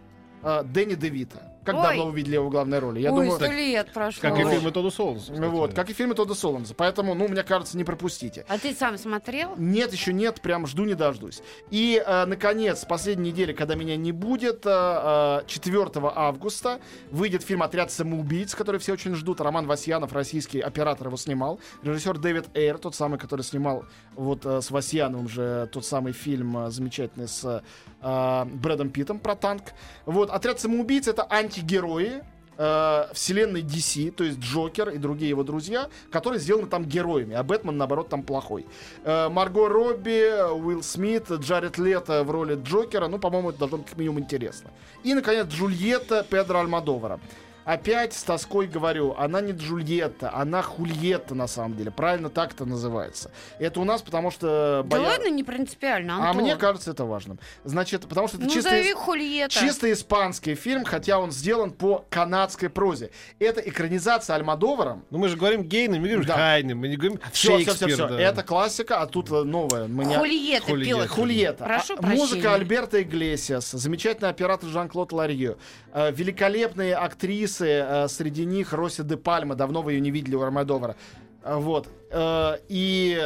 Дэнни 0.45 0.95
Девита. 0.95 1.54
Как 1.65 1.77
Ой. 1.77 1.83
давно 1.83 2.07
вы 2.07 2.17
видели 2.17 2.35
его 2.35 2.47
в 2.47 2.51
главной 2.51 2.79
роли? 2.79 3.01
Я 3.01 3.13
Ой, 3.13 3.25
думаю, 3.25 3.41
сто 3.41 3.47
лет 3.51 3.93
прошло. 3.93 4.21
Как 4.21 4.39
и 4.39 4.45
фильмы 4.45 4.71
Тодда 4.71 4.91
Солнца. 4.91 5.33
вот, 5.33 5.75
как 5.75 5.91
и 5.91 5.93
фильмы 5.93 6.15
Тода 6.15 6.35
Солонза. 6.35 6.75
Поэтому, 6.75 7.15
ну, 7.15 7.29
мне 7.29 7.43
кажется, 7.43 7.77
не 7.77 7.85
пропустите. 7.85 8.45
А 8.49 8.59
ты 8.59 8.75
сам 8.75 8.99
смотрел? 8.99 9.55
Нет, 9.57 9.93
еще 9.93 10.13
нет, 10.13 10.41
прям 10.41 10.67
жду 10.67 10.85
не 10.85 10.95
дождусь. 10.95 11.43
И, 11.71 12.03
э, 12.05 12.27
наконец, 12.27 12.85
последняя 12.85 13.31
неделя, 13.31 13.55
когда 13.55 13.75
меня 13.75 13.97
не 13.97 14.13
будет, 14.13 14.67
э, 14.67 15.41
э, 15.43 15.47
4 15.47 16.13
августа 16.15 16.81
выйдет 17.11 17.43
фильм 17.43 17.63
«Отряд 17.63 17.91
самоубийц», 17.91 18.55
который 18.55 18.79
все 18.81 18.93
очень 18.93 19.15
ждут. 19.15 19.41
Роман 19.41 19.67
Васьянов, 19.67 20.13
российский 20.13 20.61
оператор, 20.61 21.07
его 21.07 21.17
снимал. 21.17 21.61
Режиссер 21.83 22.19
Дэвид 22.19 22.47
Эйр, 22.55 22.79
тот 22.79 22.95
самый, 22.95 23.19
который 23.19 23.43
снимал 23.43 23.85
вот 24.17 24.45
э, 24.45 24.61
с 24.61 24.71
Васьяновым 24.71 25.29
же 25.29 25.69
тот 25.73 25.87
самый 25.87 26.13
фильм 26.13 26.57
э, 26.59 26.71
замечательный 26.71 27.29
с 27.29 27.63
э, 28.03 28.45
Брэдом 28.45 28.91
Питтом 28.91 29.19
про 29.19 29.35
танк. 29.35 29.73
Вот, 30.07 30.31
«Отряд 30.31 30.61
самоубийц»— 30.61 31.09
это 31.09 31.23
антигерои, 31.55 32.23
э, 32.57 33.07
вселенной 33.13 33.63
DC, 33.63 34.11
то 34.11 34.25
есть 34.25 34.39
Джокер 34.39 34.91
и 34.91 34.99
другие 34.99 35.31
его 35.31 35.43
друзья, 35.43 35.89
которые 36.11 36.41
сделаны 36.41 36.67
там 36.67 36.85
героями, 36.85 37.35
а 37.35 37.43
Бэтмен, 37.43 37.77
наоборот, 37.77 38.09
там 38.09 38.23
плохой. 38.23 38.67
Э, 39.05 39.29
Марго 39.29 39.69
Робби, 39.69 40.53
Уилл 40.53 40.83
Смит, 40.83 41.31
Джаред 41.31 41.79
Лето 41.79 42.25
в 42.25 42.31
роли 42.31 42.57
Джокера, 42.57 43.09
ну, 43.09 43.19
по-моему, 43.19 43.51
это 43.51 43.61
должно 43.61 43.79
быть 43.79 43.89
как 43.89 43.99
минимум 43.99 44.21
интересно. 44.21 44.71
И, 45.03 45.15
наконец, 45.15 45.47
Джульетта 45.49 46.25
Педро 46.29 46.61
Альмадовара. 46.61 47.21
Опять 47.65 48.13
с 48.13 48.23
тоской 48.23 48.67
говорю, 48.67 49.15
она 49.17 49.41
не 49.41 49.53
Джульетта, 49.53 50.31
она 50.35 50.61
Хульетта 50.63 51.35
на 51.35 51.47
самом 51.47 51.77
деле. 51.77 51.91
Правильно 51.91 52.29
так 52.29 52.53
это 52.53 52.67
называется. 52.67 53.31
Это 53.59 53.81
у 53.81 53.85
нас, 53.85 54.03
потому 54.03 54.31
что... 54.31 54.83
Да 54.85 54.97
боя- 54.99 55.07
ладно, 55.07 55.29
не 55.31 55.45
принципиально, 55.45 56.17
А 56.17 56.29
Антон. 56.31 56.43
мне 56.43 56.57
кажется 56.57 56.91
это 56.91 57.05
важным. 57.05 57.39
Значит, 57.65 58.07
потому 58.07 58.29
что 58.29 58.37
это 58.37 58.47
Ну, 58.47 58.53
чисто... 58.53 58.71
Хульетта. 58.95 59.55
Чисто 59.59 59.91
испанский 59.93 60.55
фильм, 60.55 60.85
хотя 60.85 61.19
он 61.19 61.31
сделан 61.33 61.71
по 61.71 62.05
канадской 62.11 62.69
прозе. 62.69 63.11
Это 63.39 63.61
экранизация 63.63 64.37
Альмадоваром. 64.37 65.05
Ну 65.11 65.19
мы 65.19 65.29
же 65.29 65.37
говорим 65.37 65.63
Гейна, 65.63 65.95
мы 65.99 66.09
говорим 66.09 66.25
Да. 66.27 66.35
Хайне, 66.35 66.75
мы 66.75 66.89
не 66.89 66.97
говорим 66.97 67.19
Все, 67.33 67.57
все, 67.59 67.65
Шекспир. 67.71 67.95
все, 67.95 68.09
да. 68.09 68.21
Это 68.21 68.43
классика, 68.43 69.01
а 69.01 69.07
тут 69.07 69.31
новое. 69.31 69.87
Меня... 69.87 70.19
Хульетта 70.19 70.67
Хульетта. 70.71 70.99
пел. 71.01 71.09
Хульетта. 71.09 71.65
Прошу 71.65 71.95
А, 71.95 71.97
прощения. 71.97 72.21
Музыка 72.21 72.55
Альберта 72.55 73.01
Иглесиас, 73.03 73.71
замечательный 73.71 74.29
оператор 74.29 74.69
Жан-Клод 74.69 75.13
Ларье, 75.13 75.57
э, 75.93 76.13
великолепные 76.13 76.95
актрисы, 76.97 77.54
э, 77.61 78.09
среди 78.09 78.45
них 78.47 78.73
Роси 78.73 79.03
де 79.03 79.17
Пальма, 79.17 79.55
давно 79.55 79.83
вы 79.83 79.93
ее 79.95 80.01
не 80.01 80.11
видели 80.11 80.35
у 80.37 80.43
Армадовара. 80.43 80.97
Э, 81.43 81.57
Вот. 81.57 81.89
Э, 82.11 82.59
И 82.69 83.17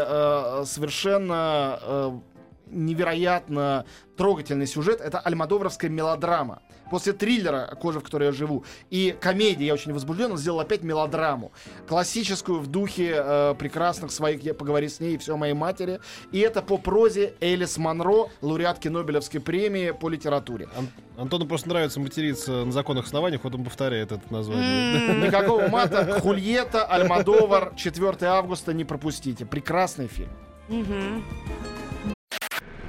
совершенно 0.65 2.21
невероятно 2.71 3.85
трогательный 4.17 4.67
сюжет. 4.67 5.01
Это 5.01 5.19
альмадовровская 5.21 5.91
мелодрама. 5.91 6.63
После 6.91 7.13
триллера 7.13 7.77
«Кожа, 7.81 8.01
в 8.01 8.03
которой 8.03 8.25
я 8.25 8.33
живу» 8.33 8.65
и 8.89 9.15
комедии 9.21 9.65
«Я 9.65 9.75
очень 9.75 9.93
возбужден», 9.93 10.33
он 10.33 10.39
сделал 10.39 10.59
опять 10.61 10.83
мелодраму. 10.83 11.53
Классическую 11.87 12.61
в 12.61 12.67
духе 12.67 13.13
э, 13.15 13.55
прекрасных 13.59 14.11
своих 14.11 14.43
«Я 14.43 14.55
поговори 14.55 14.89
с 14.89 14.99
ней» 14.99 15.15
и 15.15 15.19
«Все 15.19 15.35
о 15.35 15.37
моей 15.37 15.53
матери». 15.53 16.01
И 16.33 16.39
это 16.41 16.63
по 16.63 16.79
прозе 16.79 17.35
Элис 17.41 17.77
Монро, 17.77 18.29
лауреатки 18.41 18.89
Нобелевской 18.89 19.39
премии 19.41 19.91
по 19.91 20.09
литературе. 20.09 20.69
Ан- 20.79 20.89
Антону 21.19 21.47
просто 21.47 21.69
нравится 21.69 22.01
материться 22.01 22.65
на 22.65 22.73
законных 22.73 23.05
основаниях, 23.05 23.45
вот 23.45 23.55
он 23.55 23.65
повторяет 23.65 24.11
это 24.13 24.33
название. 24.33 25.11
М. 25.11 25.25
Никакого 25.27 25.69
мата. 25.69 26.21
Хульета, 26.23 26.87
Альмадовар, 26.87 27.75
4 27.77 28.27
августа, 28.31 28.73
не 28.73 28.85
пропустите. 28.85 29.45
Прекрасный 29.45 30.07
фильм. 30.09 30.31
Мгм. 30.69 31.23